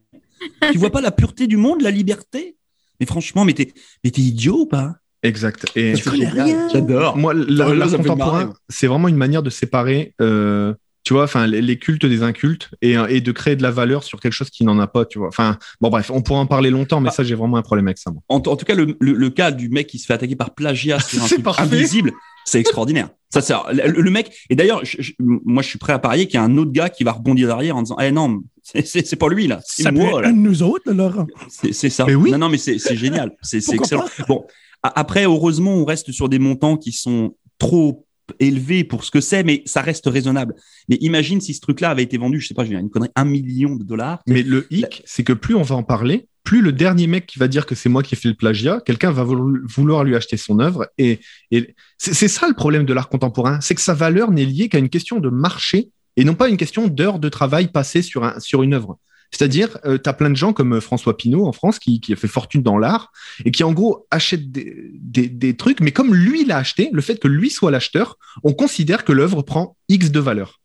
Tu 0.72 0.78
vois 0.78 0.90
pas 0.90 1.00
la 1.00 1.12
pureté 1.12 1.46
du 1.46 1.56
monde, 1.56 1.82
la 1.82 1.90
liberté. 1.92 2.56
Mais 2.98 3.06
franchement, 3.06 3.44
mais 3.44 3.52
t'es 3.52 3.72
mais 4.04 4.10
t'es 4.10 4.22
idiot 4.22 4.60
ou 4.62 4.66
pas? 4.66 4.96
Exact. 5.22 5.66
Et 5.76 5.94
J'adore. 5.96 7.16
Moi, 7.16 7.32
Oh, 7.36 7.44
l'art 7.48 7.88
fait 7.88 7.96
contemporain, 7.96 8.52
c'est 8.68 8.88
vraiment 8.88 9.06
une 9.08 9.16
manière 9.16 9.42
de 9.42 9.50
séparer 9.50 10.14
euh, 10.20 10.74
tu 11.04 11.14
vois, 11.14 11.24
enfin, 11.24 11.46
les, 11.46 11.78
cultes 11.78 12.06
des 12.06 12.22
incultes 12.22 12.70
et, 12.80 12.94
et 13.08 13.20
de 13.20 13.32
créer 13.32 13.56
de 13.56 13.62
la 13.62 13.70
valeur 13.72 14.04
sur 14.04 14.20
quelque 14.20 14.32
chose 14.34 14.50
qui 14.50 14.64
n'en 14.64 14.78
a 14.78 14.86
pas, 14.86 15.04
tu 15.04 15.18
vois. 15.18 15.28
Enfin, 15.28 15.58
bon, 15.80 15.90
bref, 15.90 16.10
on 16.14 16.22
pourrait 16.22 16.38
en 16.40 16.46
parler 16.46 16.70
longtemps, 16.70 17.00
mais 17.00 17.08
Ah. 17.10 17.14
ça, 17.16 17.24
j'ai 17.24 17.34
vraiment 17.34 17.56
un 17.56 17.62
problème 17.62 17.88
avec 17.88 17.98
ça. 17.98 18.10
moi. 18.12 18.22
En, 18.28 18.36
en 18.36 18.40
tout 18.56 18.64
cas, 18.64 18.74
le, 18.74 18.96
le- 19.00 19.12
le 19.14 19.30
cas 19.30 19.50
du 19.50 19.68
mec 19.68 19.88
qui 19.88 19.98
se 19.98 20.06
fait 20.06 20.14
attaquer 20.14 20.36
par 20.36 20.54
plagiat 20.54 20.98
sur 21.00 21.22
un 21.22 21.26
C'est 21.26 21.42
truc 21.42 21.58
invisible, 21.58 22.12
c'est 22.44 22.60
extraordinaire. 22.60 23.08
Ça, 23.30 23.40
c'est 23.40 23.54
le, 23.72 24.00
le 24.00 24.10
mec. 24.10 24.30
Et 24.50 24.54
d'ailleurs, 24.56 24.84
je- 24.84 25.00
je- 25.00 25.12
moi, 25.18 25.62
je 25.62 25.68
suis 25.68 25.78
prêt 25.78 25.92
à 25.92 25.98
parier 25.98 26.26
qu'il 26.26 26.34
y 26.34 26.38
a 26.38 26.44
un 26.44 26.56
autre 26.56 26.70
gars 26.72 26.88
qui 26.88 27.02
va 27.02 27.12
rebondir 27.12 27.48
derrière 27.48 27.76
en 27.76 27.82
disant, 27.82 27.96
eh 28.00 28.12
non, 28.12 28.42
c'est- 28.62 28.86
c'est 28.86 29.04
c'est 29.06 29.16
pas 29.16 29.28
lui 29.28 29.46
là, 29.48 29.60
c'est 29.64 29.82
Ça 29.82 29.90
peut 29.90 29.96
moi. 29.98 30.08
être 30.10 30.20
là. 30.20 30.28
un 30.28 30.32
de 30.32 30.38
nous 30.38 30.62
autres, 30.62 30.84
là, 30.86 30.92
Laurent. 30.94 31.26
C'est 31.48 31.72
c'est 31.72 31.90
ça. 31.90 32.04
Mais 32.06 32.14
oui. 32.14 32.30
Non, 32.30 32.38
non, 32.38 32.48
mais 32.48 32.58
c'est 32.58 32.78
c'est 32.78 32.96
génial. 32.96 33.32
C'est 33.42 33.58
excellent. 33.74 34.04
Bon, 34.28 34.44
a- 34.82 35.00
après, 35.00 35.24
heureusement, 35.24 35.74
on 35.74 35.84
reste 35.84 36.12
sur 36.12 36.28
des 36.28 36.38
montants 36.38 36.76
qui 36.76 36.92
sont 36.92 37.34
trop 37.58 38.06
élevés 38.38 38.84
pour 38.84 39.04
ce 39.04 39.10
que 39.10 39.20
c'est, 39.20 39.42
mais 39.42 39.62
ça 39.66 39.82
reste 39.82 40.06
raisonnable. 40.06 40.54
Mais 40.88 40.96
imagine 41.00 41.40
si 41.40 41.54
ce 41.54 41.60
truc-là 41.60 41.90
avait 41.90 42.02
été 42.02 42.18
vendu, 42.18 42.40
je 42.40 42.48
sais 42.48 42.54
pas, 42.54 42.64
je 42.64 42.68
vais 42.68 42.76
dire 42.76 42.80
une 42.80 42.90
connerie, 42.90 43.10
un 43.16 43.24
million 43.24 43.76
de 43.76 43.84
dollars. 43.84 44.20
Mais 44.26 44.42
le 44.42 44.66
hic, 44.70 45.02
c'est 45.04 45.24
que 45.24 45.32
plus 45.32 45.54
on 45.54 45.62
va 45.62 45.74
en 45.76 45.82
parler, 45.82 46.26
plus 46.44 46.60
le 46.60 46.72
dernier 46.72 47.06
mec 47.06 47.26
qui 47.26 47.38
va 47.38 47.48
dire 47.48 47.66
que 47.66 47.74
c'est 47.74 47.88
moi 47.88 48.02
qui 48.02 48.14
ai 48.14 48.18
fait 48.18 48.28
le 48.28 48.34
plagiat, 48.34 48.80
quelqu'un 48.84 49.10
va 49.12 49.22
voulo- 49.22 49.60
vouloir 49.64 50.04
lui 50.04 50.16
acheter 50.16 50.36
son 50.36 50.58
œuvre. 50.58 50.88
Et, 50.98 51.20
et 51.50 51.74
c'est 51.98 52.14
c'est 52.14 52.28
ça 52.28 52.48
le 52.48 52.54
problème 52.54 52.84
de 52.84 52.92
l'art 52.92 53.08
contemporain, 53.08 53.60
c'est 53.60 53.74
que 53.74 53.80
sa 53.80 53.94
valeur 53.94 54.30
n'est 54.30 54.44
liée 54.44 54.68
qu'à 54.68 54.78
une 54.78 54.88
question 54.88 55.20
de 55.20 55.28
marché 55.28 55.90
et 56.16 56.24
non 56.24 56.34
pas 56.34 56.48
une 56.48 56.56
question 56.56 56.88
d'heures 56.88 57.18
de 57.18 57.28
travail 57.28 57.68
passées 57.68 58.02
sur, 58.02 58.24
un, 58.24 58.38
sur 58.40 58.62
une 58.62 58.74
œuvre. 58.74 58.98
C'est-à-dire, 59.34 59.78
tu 59.82 60.08
as 60.08 60.12
plein 60.12 60.28
de 60.30 60.36
gens 60.36 60.52
comme 60.52 60.74
euh, 60.74 60.80
François 60.80 61.16
Pinault 61.16 61.46
en 61.46 61.52
France 61.52 61.78
qui, 61.78 62.00
qui 62.00 62.12
a 62.12 62.16
fait 62.16 62.28
fortune 62.28 62.62
dans 62.62 62.76
l'art 62.78 63.10
et 63.44 63.50
qui 63.50 63.64
en 63.64 63.72
gros 63.72 64.06
achètent 64.10 64.52
des, 64.52 64.90
des, 64.92 65.26
des 65.28 65.56
trucs, 65.56 65.80
mais 65.80 65.90
comme 65.90 66.14
lui 66.14 66.44
l'a 66.44 66.58
acheté, 66.58 66.90
le 66.92 67.00
fait 67.00 67.18
que 67.18 67.28
lui 67.28 67.48
soit 67.50 67.70
l'acheteur, 67.70 68.18
on 68.44 68.52
considère 68.52 69.04
que 69.04 69.12
l'œuvre 69.12 69.40
prend 69.42 69.76
X 69.88 70.10
de 70.10 70.20
valeur. 70.20 70.60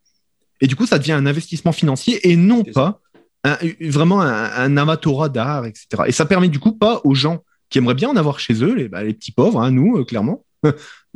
Et 0.59 0.67
du 0.67 0.75
coup, 0.75 0.85
ça 0.85 0.99
devient 0.99 1.13
un 1.13 1.25
investissement 1.25 1.71
financier 1.71 2.29
et 2.29 2.35
non 2.35 2.63
pas 2.63 2.99
un- 3.43 3.57
vraiment 3.81 4.21
un, 4.21 4.51
un 4.51 4.75
amatorat 4.75 5.29
d'art, 5.29 5.65
etc. 5.65 5.85
Et 6.07 6.11
ça 6.11 6.25
permet 6.25 6.49
du 6.49 6.59
coup 6.59 6.73
pas 6.73 6.99
aux 7.05 7.15
gens 7.15 7.43
qui 7.69 7.77
aimeraient 7.77 7.95
bien 7.95 8.09
en 8.09 8.15
avoir 8.15 8.39
chez 8.39 8.63
eux, 8.63 8.73
les, 8.73 8.89
bah, 8.89 9.03
les 9.03 9.13
petits 9.13 9.31
pauvres, 9.31 9.61
hein, 9.61 9.71
nous, 9.71 9.97
euh, 9.97 10.03
clairement, 10.03 10.43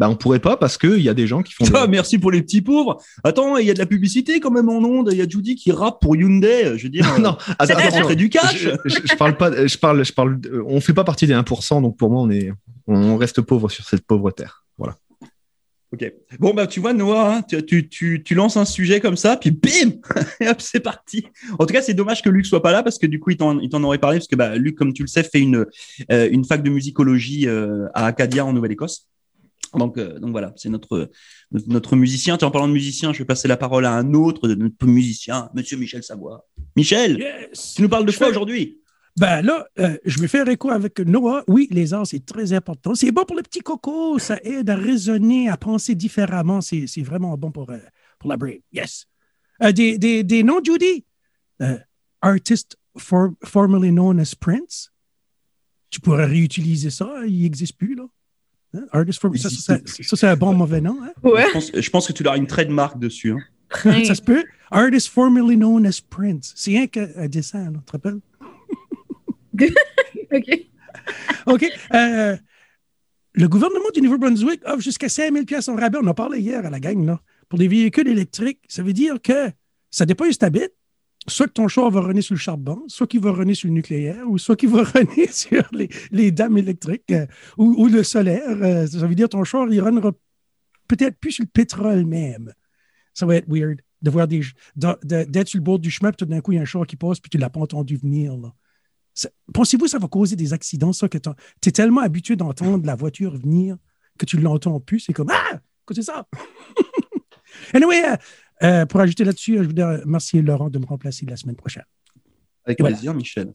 bah, 0.02 0.10
on 0.10 0.16
pourrait 0.16 0.40
pas 0.40 0.58
parce 0.58 0.80
qu'il 0.80 0.98
y 1.00 1.10
a 1.10 1.14
des 1.14 1.28
gens 1.28 1.44
qui 1.44 1.54
font. 1.54 1.64
Ah, 1.76 1.86
merci 1.86 2.18
pour 2.18 2.32
les 2.32 2.42
petits 2.42 2.64
pauvres. 2.64 3.00
Attends, 3.24 3.58
il 3.58 3.68
y 3.68 3.70
a 3.70 3.76
de 3.76 3.78
la 3.78 3.86
publicité 3.86 4.40
quand 4.40 4.50
même 4.50 4.68
en 4.68 4.80
ondes. 4.80 5.10
Il 5.12 5.18
y 5.20 5.22
a 5.22 5.28
Judy 5.30 5.54
qui 5.54 5.72
rappe 5.72 6.02
pour 6.02 6.16
Hyundai. 6.16 6.74
Je 6.76 6.82
veux 6.86 6.90
dire, 6.90 7.06
non, 7.20 7.38
ça 7.40 7.56
attends, 7.60 7.90
rentrer 8.00 8.16
du 8.16 8.28
cash. 8.30 8.58
Je, 8.58 8.70
je- 8.86 9.00
je 9.12 9.16
parle 9.16 9.38
pas, 9.38 9.68
je 9.68 9.78
parle, 9.78 10.04
je 10.04 10.12
parle, 10.12 10.42
de- 10.42 10.60
on 10.66 10.82
fait 10.82 10.96
pas 10.96 11.04
partie 11.04 11.28
des 11.28 11.34
1%, 11.36 11.84
donc 11.84 11.98
pour 11.98 12.10
moi, 12.10 12.24
on 12.24 12.32
est, 12.32 12.52
on 12.88 13.16
reste 13.16 13.42
pauvre 13.42 13.70
sur 13.70 13.86
cette 13.88 14.02
pauvre 14.04 14.32
terre. 14.32 14.66
Voilà. 14.80 14.98
Ok. 15.94 16.12
Bon, 16.40 16.56
bah, 16.56 16.66
tu 16.66 16.80
vois, 16.80 16.94
Noah, 16.94 17.36
hein, 17.36 17.42
tu, 17.48 17.64
tu, 17.64 17.88
tu, 17.88 18.24
tu 18.24 18.34
lances 18.34 18.58
un 18.58 18.66
sujet 18.66 19.02
comme 19.02 19.18
ça, 19.18 19.38
puis 19.38 19.52
bim 19.52 19.92
hop, 20.50 20.62
c'est 20.62 20.80
parti. 20.80 21.28
En 21.60 21.66
tout 21.68 21.74
cas, 21.76 21.84
c'est 21.84 21.94
dommage 21.94 22.24
que 22.24 22.30
Luc 22.30 22.48
soit 22.48 22.64
pas 22.64 22.72
là 22.72 22.82
parce 22.82 22.98
que 22.98 23.06
du 23.06 23.20
coup, 23.20 23.30
il 23.30 23.38
t'en 23.38 23.60
il 23.60 23.70
t'en 23.70 23.84
aurait 23.84 24.00
parlé 24.00 24.18
parce 24.18 24.28
que 24.28 24.36
bah, 24.36 24.56
Luc, 24.56 24.76
comme 24.76 24.94
tu 24.94 25.04
le 25.04 25.08
sais, 25.10 25.22
fait 25.22 25.42
une, 25.42 25.66
euh, 26.12 26.30
une 26.32 26.44
fac 26.46 26.64
de 26.64 26.72
musicologie 26.72 27.48
euh, 27.48 27.86
à 27.94 28.08
Acadia 28.08 28.44
en 28.44 28.54
Nouvelle-Écosse. 28.54 29.10
Donc, 29.78 29.98
euh, 29.98 30.20
donc 30.20 30.32
voilà, 30.32 30.54
c'est 30.58 30.70
notre, 30.70 31.10
notre, 31.52 31.68
notre 31.70 31.96
musicien. 31.96 32.38
En 32.42 32.52
parlant 32.52 32.68
de 32.68 32.74
musicien, 32.74 33.14
je 33.14 33.20
vais 33.20 33.26
passer 33.26 33.48
la 33.48 33.58
parole 33.58 33.86
à 33.86 33.94
un 33.94 34.14
autre 34.14 34.48
de 34.48 34.56
notre 34.56 34.86
musicien, 34.86 35.50
Monsieur 35.54 35.78
Michel 35.78 36.04
Savoie. 36.04 36.46
Michel, 36.76 37.20
Yes. 37.20 37.74
tu 37.76 37.82
nous 37.82 37.90
parles 37.90 38.06
de 38.06 38.12
Je 38.12 38.18
quoi 38.18 38.28
fais- 38.28 38.32
aujourd'hui? 38.32 38.78
Ben 39.18 39.42
là, 39.42 39.66
euh, 39.80 39.98
je 40.06 40.20
vais 40.20 40.28
faire 40.30 40.48
écho 40.48 40.70
avec 40.72 41.00
Noah. 41.00 41.44
Oui, 41.48 41.68
les 41.72 41.94
arts, 41.94 42.08
c'est 42.08 42.26
très 42.26 42.54
important. 42.54 42.96
C'est 42.96 43.12
bon 43.12 43.26
pour 43.26 43.36
le 43.36 43.44
petit 43.44 43.60
coco. 43.60 44.18
Ça 44.20 44.40
aide 44.44 44.70
à 44.70 44.76
raisonner, 44.78 45.50
à 45.50 45.58
penser 45.58 45.96
différemment. 45.96 46.62
C'est 46.62 46.86
vraiment 47.02 47.38
bon 47.38 47.52
pour, 47.52 47.70
euh, 47.72 47.78
pour 48.20 48.30
la 48.30 48.38
brain. 48.38 48.56
Yes. 48.72 49.06
Euh, 49.64 49.74
des, 49.74 49.98
des, 49.98 50.24
des 50.24 50.44
noms, 50.44 50.62
Judy? 50.64 51.06
Artist 52.22 52.78
for, 52.98 53.32
formerly 53.44 53.92
known 53.92 54.20
as 54.20 54.34
Prince. 54.36 54.92
Tu 55.90 56.00
pourrais 56.00 56.26
réutiliser 56.26 56.90
ça. 56.90 57.12
Il 57.28 57.42
n'existe 57.44 57.78
plus, 57.78 57.96
là. 57.96 58.06
Hein? 58.74 58.86
Artist 58.92 59.20
for... 59.20 59.36
Ça, 59.38 59.50
ça, 59.50 59.78
ça, 59.86 60.04
ça, 60.04 60.16
c'est 60.16 60.28
un 60.28 60.36
bon 60.36 60.54
mauvais 60.54 60.82
nom. 60.82 60.98
Hein? 61.04 61.12
Ouais. 61.24 61.46
je, 61.48 61.54
pense, 61.54 61.72
je 61.74 61.90
pense 61.90 62.08
que 62.08 62.14
tu 62.14 62.26
auras 62.26 62.38
une 62.38 62.48
trademark 62.48 62.98
dessus. 62.98 63.32
Hein. 63.32 63.40
Ça 64.06 64.16
se 64.16 64.22
peut. 64.22 64.44
Artist 64.70 65.10
formerly 65.10 65.56
known 65.56 65.86
as 65.86 66.02
Prince. 66.02 66.54
C'est 66.56 66.72
rien 66.72 66.88
qu'un 66.88 67.28
dessin, 67.28 67.72
tu 67.72 67.80
te 67.86 67.92
rappelles? 67.92 68.20
OK. 70.34 70.68
OK. 71.48 71.66
Euh, 71.94 72.38
le 73.34 73.48
gouvernement 73.48 73.90
du 73.94 74.02
Nouveau-Brunswick 74.02 74.62
offre 74.66 74.82
jusqu'à 74.82 75.10
5 75.10 75.34
000 75.34 75.46
pièces 75.46 75.68
en 75.68 75.76
rabais. 75.76 76.00
On 76.02 76.08
en 76.08 76.14
parlait 76.14 76.40
hier 76.40 76.66
à 76.66 76.70
la 76.70 76.80
gang, 76.80 77.06
là. 77.06 77.22
Pour 77.50 77.60
des 77.60 77.68
véhicules 77.68 78.08
électriques, 78.08 78.60
ça 78.68 78.82
veut 78.82 78.94
dire 78.94 79.22
que 79.22 79.52
ça 79.90 80.06
dépend 80.06 80.26
où 80.26 80.32
tu 80.32 80.46
habites. 80.46 80.74
Soit 81.28 81.48
que 81.48 81.54
ton 81.54 81.68
char 81.68 81.90
va 81.92 82.02
runner 82.02 82.22
sur 82.22 82.34
le 82.34 82.40
charbon, 82.40 82.84
soit 82.88 83.06
qu'il 83.06 83.20
va 83.20 83.32
runner 83.32 83.54
sur 83.54 83.68
le 83.68 83.76
nucléaire, 83.76 84.28
ou 84.28 84.38
soit 84.38 84.56
qu'il 84.56 84.70
va 84.70 84.84
runner 84.96 85.28
sur 85.32 85.64
les, 85.72 85.90
les 86.12 86.32
dames 86.32 86.58
électriques 86.58 87.12
euh, 87.12 87.28
ou, 87.58 87.88
le 87.88 88.04
solaire. 88.04 88.58
Euh, 88.62 88.88
ça 88.88 89.06
veut 89.06 89.16
dire 89.16 89.30
ton 89.30 89.44
char, 89.44 89.68
il 89.70 89.80
runnera 89.82 90.12
peut-être 90.88 91.18
plus 91.20 91.34
sur 91.34 91.44
le 91.44 91.50
pétrole 91.50 92.06
même. 92.06 92.54
Ça 93.14 93.26
va 93.26 93.36
être 93.36 93.48
weird 93.48 93.82
d'être 94.02 95.48
sur 95.48 95.60
le 95.60 95.64
bord 95.64 95.80
du 95.80 95.92
chemin, 95.92 96.12
puis 96.12 96.18
tout 96.18 96.26
d'un 96.26 96.42
coup, 96.42 96.52
il 96.52 96.56
y 96.56 96.58
a 96.58 96.62
un 96.62 96.66
char 96.66 96.86
qui 96.88 96.96
passe, 96.96 97.20
puis 97.20 97.30
tu 97.30 97.38
ne 97.38 97.42
l'as 97.42 97.50
pas 97.50 97.60
entendu 97.60 97.98
venir. 97.98 98.36
Pensez-vous 99.54 99.86
que 99.86 99.92
ça 99.92 100.00
va 100.00 100.08
causer 100.08 100.36
des 100.36 100.54
accidents, 100.54 100.94
ça, 100.94 101.08
que 101.08 101.18
tu 101.18 101.70
es 101.70 101.72
tellement 101.72 102.02
habitué 102.02 102.36
d'entendre 102.36 102.86
la 102.86 102.96
voiture 102.96 103.38
venir 103.38 103.78
que 104.18 104.26
tu 104.26 104.38
ne 104.38 104.42
l'entends 104.42 104.80
plus? 104.80 105.02
C'est 105.02 105.14
comme 105.14 105.30
Ah! 105.32 105.60
Écoutez 105.84 106.02
ça! 106.02 106.28
anyway, 107.74 108.04
euh, 108.06 108.16
euh, 108.64 108.86
pour 108.86 109.00
ajouter 109.00 109.24
là-dessus, 109.24 109.58
je 109.58 109.64
voudrais 109.64 109.98
remercier 110.02 110.42
Laurent 110.42 110.70
de 110.70 110.80
me 110.80 110.86
remplacer 110.86 111.26
la 111.26 111.36
semaine 111.36 111.56
prochaine. 111.56 111.84
Avec 112.66 112.78
plaisir, 112.80 113.14
Michel. 113.14 113.52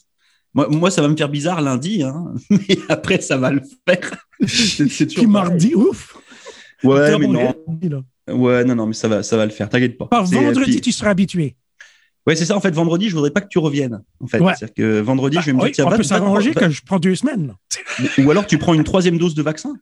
Moi, 0.55 0.69
moi, 0.71 0.91
ça 0.91 1.03
va 1.03 1.09
me 1.09 1.17
faire 1.17 1.29
bizarre 1.29 1.61
lundi, 1.61 2.03
hein, 2.03 2.33
mais 2.51 2.79
après, 2.89 3.21
ça 3.21 3.37
va 3.37 3.51
le 3.51 3.61
faire. 3.87 4.27
C'est- 4.47 5.07
Puis 5.15 5.27
mardi, 5.27 5.75
ouf! 5.75 6.17
Ouais, 6.83 7.19
mais 7.19 7.27
non. 7.27 7.55
là. 7.83 8.35
Ouais, 8.35 8.65
non, 8.65 8.75
non, 8.75 8.87
mais 8.87 8.93
ça 8.95 9.07
va, 9.09 9.23
ça 9.23 9.37
va 9.37 9.45
le 9.47 9.53
faire. 9.53 9.69
T'inquiète 9.69 9.97
pas. 9.97 10.07
Par 10.07 10.25
vendredi, 10.25 10.73
puis- 10.73 10.81
tu 10.81 10.93
seras 10.93 11.11
habitué. 11.11 11.57
Ouais, 12.27 12.35
c'est 12.35 12.45
ça. 12.45 12.57
En 12.57 12.61
fait, 12.61 12.73
vendredi, 12.75 13.09
je 13.09 13.15
voudrais 13.15 13.31
pas 13.31 13.41
que 13.41 13.47
tu 13.49 13.59
reviennes. 13.59 14.03
En 14.21 14.27
fait, 14.27 14.41
Ouais. 14.41 14.53
c'est-à-dire 14.57 14.75
que 14.75 15.01
vendredi, 15.01 15.39
je 15.41 15.47
vais 15.47 15.53
me 15.53 15.59
Ah, 15.59 15.61
dire, 15.61 15.67
oui, 15.69 15.73
tiens, 15.73 15.87
on 15.87 15.91
va- 15.91 15.97
peut 15.97 16.03
s'arranger 16.03 16.53
que 16.55 16.69
je 16.71 16.83
prends 16.85 16.99
deux 16.99 17.15
semaines. 17.15 17.47
là. 17.99 18.15
Ou 18.25 18.31
alors, 18.31 18.47
tu 18.47 18.59
prends 18.59 18.75
une 18.75 18.83
troisième 18.85 19.17
dose 19.17 19.35
de 19.37 19.43
vaccin. 19.43 19.75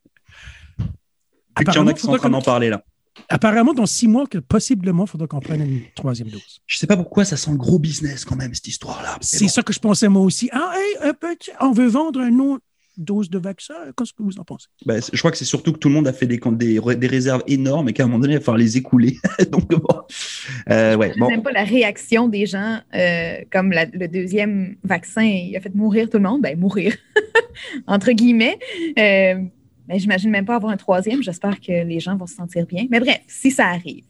Vu 1.59 1.65
qu'il 1.65 1.75
y 1.75 1.79
en 1.79 1.87
a 1.87 1.93
qui 1.95 2.01
sont 2.03 2.13
en 2.13 2.17
train 2.19 2.31
d'en 2.31 2.43
parler 2.43 2.69
là. 2.69 2.83
Apparemment, 3.29 3.75
dans 3.75 3.87
six 3.87 4.09
mois, 4.09 4.27
que 4.27 4.39
possiblement, 4.39 5.05
il 5.05 5.11
faudra 5.11 5.27
qu'on 5.27 5.41
prenne 5.41 5.63
une 5.63 5.81
troisième 5.95 6.29
dose. 6.29 6.61
Je 6.67 6.79
sais 6.79 6.87
pas 6.87 6.97
pourquoi 6.97 7.25
ça 7.25 7.37
sent 7.37 7.51
le 7.53 7.57
gros 7.57 7.79
business 7.79 8.25
quand 8.25 8.37
même 8.37 8.53
cette 8.55 8.67
histoire-là. 8.69 9.17
C'est 9.21 9.45
bon. 9.45 9.49
ça 9.49 9.63
que 9.63 9.73
je 9.73 9.79
pensais 9.79 10.09
moi 10.09 10.23
aussi. 10.23 10.49
Ah, 10.53 10.73
hey, 10.75 11.09
un 11.09 11.13
petit- 11.15 11.51
on 11.61 11.73
veut 11.73 11.87
vendre 11.87 12.21
une 12.21 12.41
autre 12.41 12.65
dose 12.97 13.29
de 13.31 13.39
vaccin. 13.39 13.75
Qu'est-ce 13.97 14.13
que 14.13 14.23
vous 14.23 14.39
en 14.39 14.45
pensez? 14.45 14.67
C'est- 14.87 15.11
je 15.13 15.19
crois 15.19 15.31
que 15.33 15.37
c'est 15.37 15.45
surtout 15.45 15.73
que 15.73 15.79
tout 15.79 15.89
le 15.89 15.95
monde 15.95 16.07
a 16.07 16.13
fait 16.13 16.27
des, 16.27 16.39
des, 16.53 16.81
des 16.97 17.07
réserves 17.09 17.43
énormes 17.49 17.89
et 17.89 17.93
qu'à 17.93 18.05
un 18.05 18.07
moment 18.07 18.21
donné, 18.21 18.35
il 18.35 18.39
va 18.39 18.43
falloir 18.45 18.59
les 18.59 18.77
écouler. 18.77 19.17
Donc 19.51 19.69
bon, 19.69 19.83
Euh, 20.71 20.97
ouais, 20.97 21.13
bon. 21.19 21.29
Même 21.29 21.43
pas 21.43 21.51
la 21.53 21.65
réaction 21.65 22.29
des 22.29 22.47
gens, 22.47 22.81
euh, 22.95 23.37
comme 23.53 23.73
la- 23.73 23.87
le 23.87 24.07
deuxième 24.09 24.77
vaccin, 24.85 25.23
il 25.23 25.57
a 25.57 25.61
fait 25.61 25.75
mourir 25.75 26.09
tout 26.09 26.19
le 26.19 26.23
monde. 26.25 26.43
Ben, 26.43 26.59
mourir, 26.59 26.95
entre 27.87 28.13
guillemets. 28.13 28.59
Euh, 28.99 29.37
mais 29.89 29.99
j'imagine 29.99 30.31
même 30.31 30.45
pas 30.45 30.57
avoir 30.57 30.73
un 30.73 30.77
troisième. 30.77 31.23
J'espère 31.23 31.61
que 31.61 31.85
les 31.85 32.01
gens 32.01 32.17
vont 32.17 32.27
se 32.27 32.35
sentir 32.35 32.67
bien. 32.67 32.87
Mais 32.91 33.01
bref, 33.01 33.21
si 33.27 33.51
ça 33.51 33.67
arrive, 33.69 34.05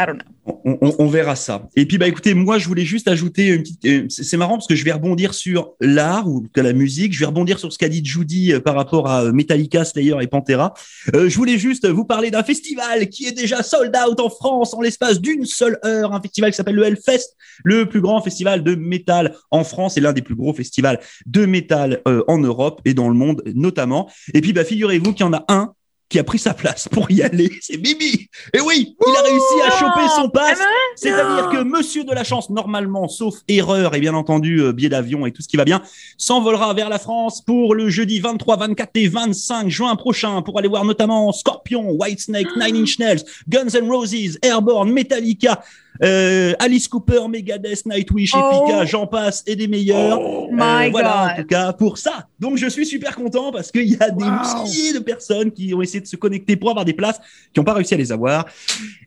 I 0.00 0.06
don't 0.06 0.16
know. 0.16 0.40
On, 0.64 1.06
verra 1.08 1.36
ça. 1.36 1.68
Et 1.76 1.84
puis, 1.84 1.98
bah, 1.98 2.08
écoutez, 2.08 2.32
moi, 2.32 2.58
je 2.58 2.66
voulais 2.66 2.84
juste 2.84 3.06
ajouter 3.08 3.48
une 3.48 3.62
petite. 3.62 3.84
euh, 3.84 4.06
c'est 4.08 4.38
marrant 4.38 4.54
parce 4.54 4.66
que 4.66 4.74
je 4.74 4.84
vais 4.84 4.92
rebondir 4.92 5.34
sur 5.34 5.74
l'art 5.80 6.26
ou 6.26 6.46
la 6.56 6.72
musique. 6.72 7.12
Je 7.12 7.20
vais 7.20 7.26
rebondir 7.26 7.58
sur 7.58 7.72
ce 7.72 7.78
qu'a 7.78 7.88
dit 7.88 8.02
Judy 8.02 8.54
euh, 8.54 8.60
par 8.60 8.74
rapport 8.74 9.08
à 9.08 9.24
euh, 9.24 9.32
Metallica, 9.32 9.84
Slayer 9.84 10.16
et 10.22 10.26
Pantera. 10.26 10.72
Je 11.12 11.34
voulais 11.36 11.58
juste 11.58 11.86
vous 11.86 12.04
parler 12.04 12.30
d'un 12.30 12.42
festival 12.42 13.08
qui 13.08 13.26
est 13.26 13.32
déjà 13.32 13.62
sold 13.62 13.94
out 13.94 14.18
en 14.18 14.30
France 14.30 14.72
en 14.72 14.80
l'espace 14.80 15.20
d'une 15.20 15.44
seule 15.44 15.78
heure. 15.84 16.14
Un 16.14 16.20
festival 16.20 16.50
qui 16.50 16.56
s'appelle 16.56 16.76
le 16.76 16.84
Hellfest, 16.84 17.36
le 17.62 17.86
plus 17.86 18.00
grand 18.00 18.22
festival 18.22 18.64
de 18.64 18.74
métal 18.74 19.36
en 19.50 19.62
France 19.62 19.98
et 19.98 20.00
l'un 20.00 20.14
des 20.14 20.22
plus 20.22 20.34
gros 20.34 20.54
festivals 20.54 21.00
de 21.26 21.44
métal 21.44 22.00
en 22.06 22.38
Europe 22.38 22.80
et 22.84 22.94
dans 22.94 23.08
le 23.08 23.14
monde 23.14 23.42
notamment. 23.54 24.10
Et 24.32 24.40
puis, 24.40 24.52
bah, 24.52 24.64
figurez-vous 24.64 25.12
qu'il 25.12 25.26
y 25.26 25.28
en 25.28 25.34
a 25.34 25.44
un 25.48 25.74
qui 26.10 26.18
a 26.18 26.24
pris 26.24 26.38
sa 26.38 26.52
place 26.54 26.88
pour 26.88 27.10
y 27.10 27.22
aller, 27.22 27.50
c'est 27.62 27.76
Bibi. 27.76 28.28
Et 28.52 28.60
oui, 28.60 28.96
il 29.06 29.16
a 29.16 29.22
réussi 29.22 29.60
à 29.64 29.70
choper 29.70 30.08
son 30.14 30.28
passe. 30.28 30.58
C'est-à-dire 30.96 31.48
que 31.50 31.62
monsieur 31.62 32.04
de 32.04 32.12
la 32.12 32.24
chance, 32.24 32.50
normalement, 32.50 33.08
sauf 33.08 33.36
erreur 33.48 33.94
et 33.94 34.00
bien 34.00 34.14
entendu 34.14 34.60
euh, 34.60 34.72
billet 34.72 34.88
d'avion 34.88 35.24
et 35.24 35.32
tout 35.32 35.40
ce 35.40 35.48
qui 35.48 35.56
va 35.56 35.64
bien, 35.64 35.82
s'envolera 36.18 36.74
vers 36.74 36.88
la 36.88 36.98
France 36.98 37.40
pour 37.42 37.76
le 37.76 37.88
jeudi 37.88 38.18
23, 38.18 38.56
24 38.56 38.90
et 38.96 39.08
25 39.08 39.68
juin 39.68 39.94
prochain 39.94 40.42
pour 40.42 40.58
aller 40.58 40.68
voir 40.68 40.84
notamment 40.84 41.30
Scorpion, 41.32 41.92
Whitesnake, 41.92 42.56
Nine 42.56 42.76
Inch 42.76 42.98
Nails, 42.98 43.22
Guns 43.48 43.74
N' 43.74 43.88
Roses, 43.88 44.38
Airborne, 44.42 44.92
Metallica, 44.92 45.62
euh, 46.02 46.52
Alice 46.58 46.88
Cooper, 46.88 47.20
Megadeth, 47.28 47.84
Nightwish, 47.86 48.32
Oh. 48.34 48.64
Epica, 48.66 48.84
j'en 48.86 49.06
passe 49.06 49.42
et 49.46 49.56
des 49.56 49.68
meilleurs. 49.68 50.18
Oh, 50.20 50.48
Euh, 50.50 50.54
My 50.56 50.90
voilà, 50.90 51.22
en 51.22 51.26
God. 51.28 51.36
tout 51.38 51.44
cas, 51.46 51.72
pour 51.72 51.98
ça. 51.98 52.26
Donc, 52.38 52.56
je 52.56 52.66
suis 52.68 52.86
super 52.86 53.14
content 53.16 53.52
parce 53.52 53.70
qu'il 53.70 53.86
y 53.88 53.96
a 54.00 54.10
des 54.10 54.24
Wow. 54.24 54.64
milliers 54.64 54.92
de 54.94 54.98
personnes 55.00 55.50
qui 55.50 55.72
ont 55.74 55.82
essayé 55.82 56.00
de 56.00 56.06
se 56.06 56.16
connecter 56.16 56.56
pour 56.56 56.70
avoir 56.70 56.84
des 56.84 56.92
places, 56.94 57.18
qui 57.52 57.60
n'ont 57.60 57.64
pas 57.64 57.74
réussi 57.74 57.94
à 57.94 57.96
les 57.98 58.12
avoir. 58.12 58.46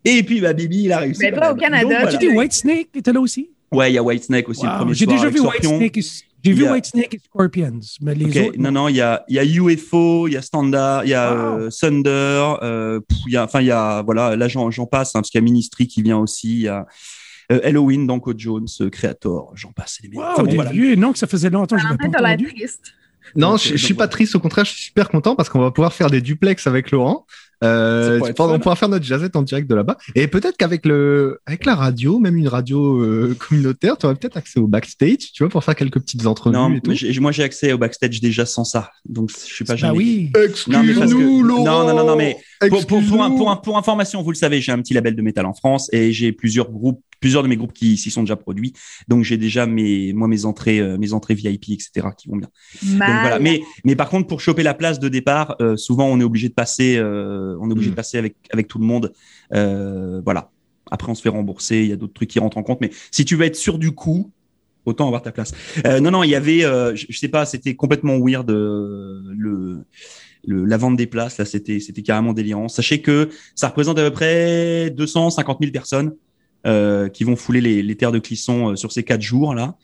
Et 0.05 0.23
puis, 0.23 0.39
bah, 0.41 0.53
Bibi, 0.53 0.83
il 0.83 0.91
a 0.93 0.99
réussi. 0.99 1.19
Mais 1.21 1.31
toi, 1.31 1.51
au 1.51 1.55
Canada, 1.55 1.83
Donc, 1.83 1.91
tu 1.93 1.97
voilà. 2.01 2.17
Tu 2.17 2.27
dis 2.27 2.27
Whitesnake 2.37 2.87
était 2.95 3.11
là 3.13 3.19
aussi? 3.19 3.49
Ouais, 3.71 3.91
il 3.91 3.95
y 3.95 3.97
a 3.97 4.03
Whitesnake 4.03 4.47
aussi, 4.49 4.63
le 4.65 4.71
premier 4.77 4.93
J'ai 4.93 5.05
déjà 5.07 5.29
vu 5.29 5.39
Scorpion. 5.39 5.77
Whitesnake. 5.79 6.25
J'ai 6.43 6.51
vu 6.53 6.65
a- 6.65 6.71
Whitesnake 6.73 7.13
et 7.13 7.19
Scorpions, 7.19 7.79
mais 8.01 8.15
les 8.15 8.41
autres. 8.47 8.57
non, 8.57 8.71
non, 8.71 8.87
il 8.89 8.95
y 8.97 9.01
a, 9.01 9.23
il 9.29 9.35
y 9.35 9.39
a 9.39 9.43
UFO, 9.45 10.27
il 10.27 10.33
y 10.33 10.37
a 10.37 10.41
Standard, 10.41 11.05
il 11.05 11.09
y 11.09 11.13
a 11.13 11.33
Wow. 11.33 11.59
euh, 11.61 11.69
Thunder, 11.69 12.55
euh, 12.61 12.99
il 13.27 13.33
y 13.33 13.37
a, 13.37 13.43
enfin, 13.45 13.61
il 13.61 13.67
y 13.67 13.71
a, 13.71 14.01
voilà, 14.03 14.35
là, 14.35 14.47
j'en 14.47 14.85
passe, 14.85 15.09
hein, 15.15 15.19
parce 15.21 15.29
qu'il 15.29 15.39
y 15.39 15.41
a 15.41 15.45
Ministry 15.45 15.87
qui 15.87 16.01
vient 16.01 16.17
aussi, 16.17 16.49
il 16.53 16.61
y 16.63 16.67
a 16.67 16.85
euh, 17.51 17.59
Halloween, 17.63 18.07
Danko 18.07 18.33
Jones, 18.37 18.67
Creator, 18.91 19.51
j'en 19.55 19.71
passe, 19.71 19.99
les 20.03 20.09
meilleurs. 20.09 20.27
Wow, 20.27 20.33
Enfin, 20.33 20.43
bon, 20.43 20.55
voilà. 20.55 20.71
vieux 20.71 20.95
noms 20.95 21.11
que 21.13 21.19
ça 21.19 21.27
faisait 21.27 21.49
longtemps 21.49 21.75
que 21.75 21.81
je 21.81 21.87
pas 21.87 21.93
entendu. 22.07 22.47
triste. 22.53 22.93
Non, 23.35 23.51
Donc, 23.51 23.61
je, 23.61 23.69
je 23.77 23.85
suis 23.85 23.93
pas 23.93 24.07
triste, 24.07 24.35
au 24.35 24.39
contraire, 24.39 24.65
je 24.65 24.71
suis 24.71 24.81
super 24.83 25.09
content 25.09 25.35
parce 25.35 25.49
qu'on 25.49 25.59
va 25.59 25.71
pouvoir 25.71 25.93
faire 25.93 26.09
des 26.09 26.21
duplex 26.21 26.67
avec 26.67 26.91
Laurent. 26.91 27.25
Euh, 27.63 28.19
on 28.39 28.59
pourra 28.59 28.75
faire 28.75 28.89
notre 28.89 29.05
jazzette 29.05 29.35
en 29.35 29.41
direct 29.41 29.69
de 29.69 29.75
là-bas. 29.75 29.97
Et 30.15 30.27
peut-être 30.27 30.57
qu'avec 30.57 30.85
le, 30.85 31.39
avec 31.45 31.65
la 31.65 31.75
radio, 31.75 32.19
même 32.19 32.35
une 32.37 32.47
radio 32.47 33.01
euh, 33.01 33.35
communautaire, 33.39 33.97
tu 33.97 34.05
aurais 34.05 34.15
peut-être 34.15 34.37
accès 34.37 34.59
au 34.59 34.67
backstage, 34.67 35.31
tu 35.33 35.43
vois, 35.43 35.49
pour 35.49 35.63
faire 35.63 35.75
quelques 35.75 35.99
petites 35.99 36.25
entrevues 36.25 36.55
Non, 36.55 36.73
et 36.73 36.81
tout. 36.81 36.93
moi, 37.21 37.31
j'ai 37.31 37.43
accès 37.43 37.71
au 37.73 37.77
backstage 37.77 38.19
déjà 38.21 38.45
sans 38.45 38.63
ça, 38.65 38.91
donc 39.07 39.31
je 39.31 39.53
suis 39.53 39.65
pas 39.65 39.75
Bah 39.75 39.91
oui. 39.93 40.31
Mais 40.35 40.47
parce 40.47 40.63
que- 40.63 40.71
Excuse-nous, 40.73 41.45
non, 41.47 41.63
non, 41.63 41.95
non, 41.95 42.05
non, 42.05 42.15
mais 42.15 42.37
Pour, 42.69 42.79
pour, 42.79 42.87
pour, 42.87 42.97
Excuse-nous. 42.99 43.37
pour, 43.37 43.61
pour 43.61 43.77
information, 43.77 44.21
vous 44.21 44.31
le 44.31 44.35
savez, 44.35 44.61
j'ai 44.61 44.71
un 44.71 44.79
petit 44.79 44.93
label 44.93 45.15
de 45.15 45.21
métal 45.21 45.45
en 45.45 45.53
France 45.53 45.89
et 45.93 46.11
j'ai 46.11 46.31
plusieurs 46.31 46.71
groupes, 46.71 47.01
plusieurs 47.19 47.43
de 47.43 47.47
mes 47.47 47.57
groupes 47.57 47.73
qui 47.73 47.97
s'y 47.97 48.11
sont 48.11 48.21
déjà 48.21 48.35
produits. 48.35 48.73
Donc 49.07 49.23
j'ai 49.23 49.37
déjà 49.37 49.65
mes, 49.65 50.13
moi 50.13 50.27
mes 50.27 50.45
entrées, 50.45 50.79
euh, 50.79 50.97
mes 50.97 51.13
entrées 51.13 51.35
VIP, 51.35 51.69
etc. 51.69 52.07
qui 52.17 52.29
vont 52.29 52.37
bien. 52.37 52.49
Donc 52.83 52.97
voilà. 52.97 53.39
Mais, 53.39 53.61
mais 53.83 53.95
par 53.95 54.09
contre, 54.09 54.27
pour 54.27 54.41
choper 54.41 54.63
la 54.63 54.73
place 54.73 54.99
de 54.99 55.09
départ, 55.09 55.55
euh, 55.61 55.77
souvent 55.77 56.05
on 56.05 56.19
est 56.19 56.23
obligé 56.23 56.49
de 56.49 56.53
passer, 56.53 56.97
euh, 56.97 57.57
on 57.61 57.69
est 57.69 57.73
obligé 57.73 57.89
de 57.89 57.95
passer 57.95 58.17
avec 58.17 58.35
avec 58.51 58.67
tout 58.67 58.79
le 58.79 58.85
monde. 58.85 59.13
Euh, 59.53 60.21
voilà. 60.23 60.51
Après, 60.91 61.09
on 61.11 61.15
se 61.15 61.21
fait 61.21 61.29
rembourser. 61.29 61.81
Il 61.81 61.87
y 61.87 61.93
a 61.93 61.95
d'autres 61.95 62.13
trucs 62.13 62.29
qui 62.29 62.39
rentrent 62.39 62.57
en 62.57 62.63
compte. 62.63 62.81
Mais 62.81 62.91
si 63.09 63.25
tu 63.25 63.35
veux 63.35 63.45
être 63.45 63.55
sûr 63.55 63.79
du 63.79 63.91
coup, 63.93 64.31
autant 64.85 65.07
avoir 65.07 65.21
ta 65.21 65.31
place. 65.31 65.51
Euh, 65.85 65.99
non, 65.99 66.11
non, 66.11 66.23
il 66.23 66.29
y 66.29 66.35
avait, 66.35 66.63
euh, 66.63 66.95
je, 66.95 67.05
je 67.09 67.17
sais 67.17 67.27
pas, 67.27 67.45
c'était 67.45 67.75
complètement 67.75 68.17
weird 68.19 68.49
euh, 68.49 69.21
le, 69.35 69.85
le 70.45 70.65
la 70.65 70.77
vente 70.77 70.97
des 70.97 71.07
places. 71.07 71.37
Là, 71.37 71.45
c'était 71.45 71.79
c'était 71.79 72.01
carrément 72.01 72.33
délirant. 72.33 72.67
Sachez 72.67 73.01
que 73.01 73.29
ça 73.55 73.69
représente 73.69 73.99
à 73.99 74.03
peu 74.03 74.11
près 74.11 74.89
250 74.91 75.57
000 75.61 75.71
personnes. 75.71 76.13
Euh, 76.65 77.09
qui 77.09 77.25
vont 77.25 77.35
fouler 77.35 77.59
les, 77.59 77.83
les 77.83 77.95
terres 77.97 78.13
de 78.13 78.19
Clisson 78.19 78.69
euh, 78.69 78.75
sur 78.77 78.93
ces 78.93 79.03
quatre 79.03 79.19
jours 79.21 79.53
là. 79.53 79.75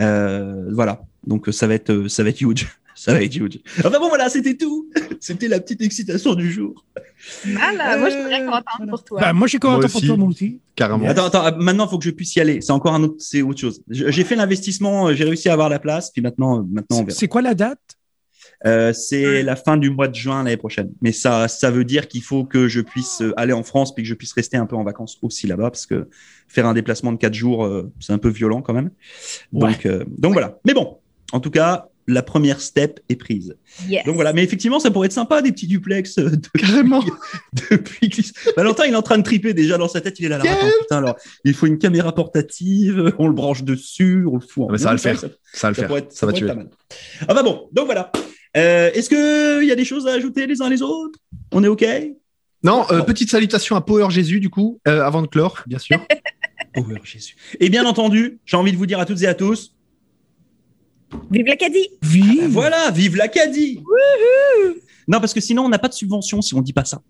Euh, 0.00 0.64
voilà, 0.72 1.02
donc 1.26 1.48
euh, 1.48 1.52
ça 1.52 1.66
va 1.66 1.74
être 1.74 1.90
euh, 1.90 2.08
ça 2.08 2.22
va 2.22 2.30
être 2.30 2.40
huge. 2.40 2.68
Ça 2.98 3.12
va 3.12 3.22
être 3.22 3.36
huge. 3.36 3.60
Enfin 3.80 3.90
bon, 3.90 4.08
voilà, 4.08 4.30
c'était 4.30 4.56
tout. 4.56 4.88
C'était 5.20 5.48
la 5.48 5.60
petite 5.60 5.82
excitation 5.82 6.34
du 6.34 6.50
jour. 6.50 6.82
Moi, 7.44 8.08
je 8.08 8.10
suis 8.10 8.24
très 8.24 8.42
contente 8.46 8.88
pour 8.88 9.04
toi. 9.04 9.20
Ben, 9.20 9.32
moi, 9.34 9.46
je 9.46 9.50
suis 9.50 9.58
pour 9.58 9.78
toi, 9.78 10.16
moi 10.16 10.28
aussi. 10.28 10.60
Carrément. 10.74 11.06
Attends, 11.06 11.26
attends, 11.26 11.58
maintenant, 11.58 11.84
il 11.84 11.90
faut 11.90 11.98
que 11.98 12.06
je 12.06 12.10
puisse 12.10 12.34
y 12.36 12.40
aller. 12.40 12.62
C'est 12.62 12.72
encore 12.72 12.94
un 12.94 13.02
autre, 13.02 13.16
c'est 13.18 13.42
autre 13.42 13.60
chose. 13.60 13.82
J'ai 13.90 14.24
fait 14.24 14.34
l'investissement, 14.34 15.12
j'ai 15.12 15.24
réussi 15.24 15.50
à 15.50 15.52
avoir 15.52 15.68
la 15.68 15.78
place, 15.78 16.10
puis 16.10 16.22
maintenant, 16.22 16.66
maintenant, 16.66 17.00
on 17.00 17.04
verra. 17.04 17.18
C'est 17.18 17.28
quoi 17.28 17.42
la 17.42 17.54
date? 17.54 17.95
Euh, 18.64 18.92
c'est 18.92 19.42
la 19.42 19.54
fin 19.56 19.76
du 19.76 19.90
mois 19.90 20.08
de 20.08 20.14
juin 20.14 20.42
l'année 20.42 20.56
prochaine. 20.56 20.90
Mais 21.02 21.12
ça, 21.12 21.46
ça 21.48 21.70
veut 21.70 21.84
dire 21.84 22.08
qu'il 22.08 22.22
faut 22.22 22.44
que 22.44 22.68
je 22.68 22.80
puisse 22.80 23.20
euh, 23.20 23.32
aller 23.36 23.52
en 23.52 23.62
France, 23.62 23.94
puis 23.94 24.02
que 24.02 24.08
je 24.08 24.14
puisse 24.14 24.32
rester 24.32 24.56
un 24.56 24.66
peu 24.66 24.76
en 24.76 24.84
vacances 24.84 25.18
aussi 25.22 25.46
là-bas, 25.46 25.70
parce 25.70 25.86
que 25.86 26.08
faire 26.48 26.66
un 26.66 26.74
déplacement 26.74 27.12
de 27.12 27.18
quatre 27.18 27.34
jours, 27.34 27.64
euh, 27.66 27.92
c'est 28.00 28.12
un 28.12 28.18
peu 28.18 28.28
violent 28.30 28.62
quand 28.62 28.72
même. 28.72 28.90
Donc, 29.52 29.84
euh, 29.84 30.04
donc 30.18 30.32
voilà. 30.32 30.58
Mais 30.64 30.72
bon, 30.74 30.98
en 31.32 31.40
tout 31.40 31.50
cas, 31.50 31.88
la 32.08 32.22
première 32.22 32.60
step 32.60 33.00
est 33.08 33.16
prise. 33.16 33.56
Yes. 33.88 34.04
Donc 34.04 34.14
voilà. 34.14 34.32
Mais 34.32 34.44
effectivement, 34.44 34.78
ça 34.78 34.92
pourrait 34.92 35.06
être 35.06 35.12
sympa 35.12 35.42
des 35.42 35.50
petits 35.50 35.66
duplex 35.66 36.18
euh, 36.18 36.30
de- 36.30 36.48
Carrément. 36.58 37.02
depuis 37.70 38.32
Valentin, 38.56 38.84
il 38.86 38.92
est 38.92 38.96
en 38.96 39.02
train 39.02 39.18
de 39.18 39.24
triper 39.24 39.54
déjà 39.54 39.76
dans 39.76 39.88
sa 39.88 40.00
tête. 40.00 40.18
Il 40.20 40.26
est 40.26 40.28
là. 40.28 40.38
Yes. 40.42 40.52
attends, 40.52 40.66
putain, 40.82 40.96
alors, 40.98 41.16
il 41.44 41.52
faut 41.52 41.66
une 41.66 41.78
caméra 41.78 42.14
portative, 42.14 43.12
on 43.18 43.26
le 43.26 43.32
branche 43.34 43.64
dessus, 43.64 44.24
on 44.30 44.34
le 44.36 44.40
fout 44.40 44.64
en 44.64 44.68
Ah, 44.68 44.72
mais 44.72 44.78
ça 44.78 44.84
va 44.86 44.92
le 44.92 44.98
faire. 44.98 45.18
Ça, 45.18 45.28
Ça 45.52 45.66
va 45.66 45.70
le 45.70 45.74
ça 45.74 45.88
faire. 45.88 45.96
être, 45.96 46.12
ça 46.12 46.26
va 46.26 46.32
tuer. 46.32 46.48
Ah 47.28 47.34
bah 47.34 47.42
bon, 47.42 47.68
donc 47.72 47.86
voilà. 47.86 48.12
Euh, 48.56 48.90
Est-ce 48.92 49.08
qu'il 49.08 49.68
y 49.68 49.72
a 49.72 49.76
des 49.76 49.84
choses 49.84 50.06
à 50.06 50.12
ajouter 50.12 50.46
les 50.46 50.62
uns 50.62 50.68
les 50.68 50.82
autres? 50.82 51.18
On 51.52 51.62
est 51.62 51.68
OK? 51.68 51.84
Non, 52.62 52.84
euh, 52.90 53.02
petite 53.02 53.30
salutation 53.30 53.76
à 53.76 53.80
Power 53.80 54.10
Jésus, 54.10 54.40
du 54.40 54.48
coup, 54.48 54.80
euh, 54.88 55.02
avant 55.02 55.22
de 55.22 55.26
clore, 55.26 55.62
bien 55.66 55.78
sûr. 55.78 55.98
Oh 56.78 56.84
Jésus. 57.04 57.36
Et 57.58 57.70
bien 57.70 57.86
entendu, 57.86 58.38
j'ai 58.44 58.58
envie 58.58 58.70
de 58.70 58.76
vous 58.76 58.84
dire 58.84 59.00
à 59.00 59.06
toutes 59.06 59.22
et 59.22 59.26
à 59.26 59.32
tous, 59.32 59.74
Vive 61.30 61.46
l'Acadie! 61.46 61.88
Vive! 62.02 62.48
voilà, 62.48 62.90
vive 62.90 63.16
l'Acadie 63.16 63.82
Non, 65.08 65.20
parce 65.20 65.34
que 65.34 65.40
sinon, 65.40 65.64
on 65.64 65.68
n'a 65.68 65.78
pas 65.78 65.88
de 65.88 65.94
subvention 65.94 66.42
si 66.42 66.54
on 66.54 66.60
dit 66.60 66.72
pas 66.72 66.84
ça. 66.84 67.00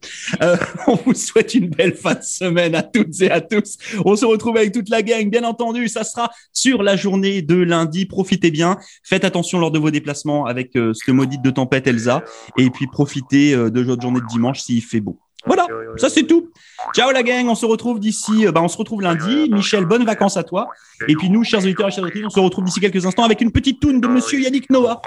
Euh, 0.42 0.56
on 0.86 0.96
vous 0.96 1.14
souhaite 1.14 1.54
une 1.54 1.68
belle 1.68 1.94
fin 1.94 2.14
de 2.14 2.22
semaine 2.22 2.74
à 2.74 2.82
toutes 2.82 3.20
et 3.22 3.30
à 3.30 3.40
tous. 3.40 3.78
On 4.04 4.16
se 4.16 4.24
retrouve 4.24 4.56
avec 4.56 4.72
toute 4.72 4.88
la 4.88 5.02
gang, 5.02 5.30
bien 5.30 5.44
entendu. 5.44 5.88
Ça 5.88 6.04
sera 6.04 6.30
sur 6.52 6.82
la 6.82 6.96
journée 6.96 7.42
de 7.42 7.56
lundi. 7.56 8.06
Profitez 8.06 8.50
bien. 8.50 8.78
Faites 9.02 9.24
attention 9.24 9.58
lors 9.58 9.70
de 9.70 9.78
vos 9.78 9.90
déplacements 9.90 10.46
avec 10.46 10.76
euh, 10.76 10.92
ce 10.94 11.10
maudit 11.10 11.38
de 11.38 11.50
tempête 11.50 11.86
Elsa. 11.86 12.22
Et 12.58 12.70
puis 12.70 12.86
profitez 12.86 13.54
euh, 13.54 13.70
de 13.70 13.80
votre 13.80 14.02
journée 14.02 14.20
de 14.20 14.26
dimanche 14.26 14.60
s'il 14.60 14.82
fait 14.82 15.00
beau. 15.00 15.18
Voilà, 15.44 15.66
ça 15.96 16.08
c'est 16.08 16.24
tout. 16.24 16.50
Ciao 16.94 17.12
la 17.12 17.22
gang, 17.22 17.46
on 17.48 17.54
se 17.54 17.66
retrouve 17.66 18.00
d'ici, 18.00 18.46
euh, 18.46 18.52
bah, 18.52 18.62
on 18.62 18.68
se 18.68 18.76
retrouve 18.78 19.02
lundi. 19.02 19.48
Michel, 19.50 19.84
bonnes 19.84 20.04
vacances 20.04 20.36
à 20.36 20.42
toi. 20.42 20.68
Et 21.06 21.14
puis 21.14 21.30
nous, 21.30 21.44
chers 21.44 21.60
auditeurs 21.60 21.88
et 21.88 21.90
chers 21.90 22.02
auditrices, 22.02 22.26
on 22.26 22.30
se 22.30 22.40
retrouve 22.40 22.64
d'ici 22.64 22.80
quelques 22.80 23.04
instants 23.06 23.24
avec 23.24 23.40
une 23.40 23.52
petite 23.52 23.80
toune 23.80 24.00
de 24.00 24.08
Monsieur 24.08 24.40
Yannick 24.40 24.70
Noah. 24.70 25.02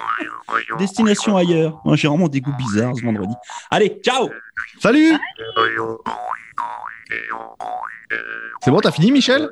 Destination 0.77 1.35
ailleurs. 1.35 1.81
Moi, 1.83 1.95
J'ai 1.95 2.07
vraiment 2.07 2.29
des 2.29 2.41
goûts 2.41 2.55
bizarres 2.57 2.95
ce 2.95 3.03
vendredi. 3.03 3.33
Allez, 3.69 3.99
ciao 4.03 4.29
Salut 4.79 5.13
C'est 8.61 8.71
bon, 8.71 8.79
t'as 8.79 8.91
fini, 8.91 9.11
Michel? 9.11 9.49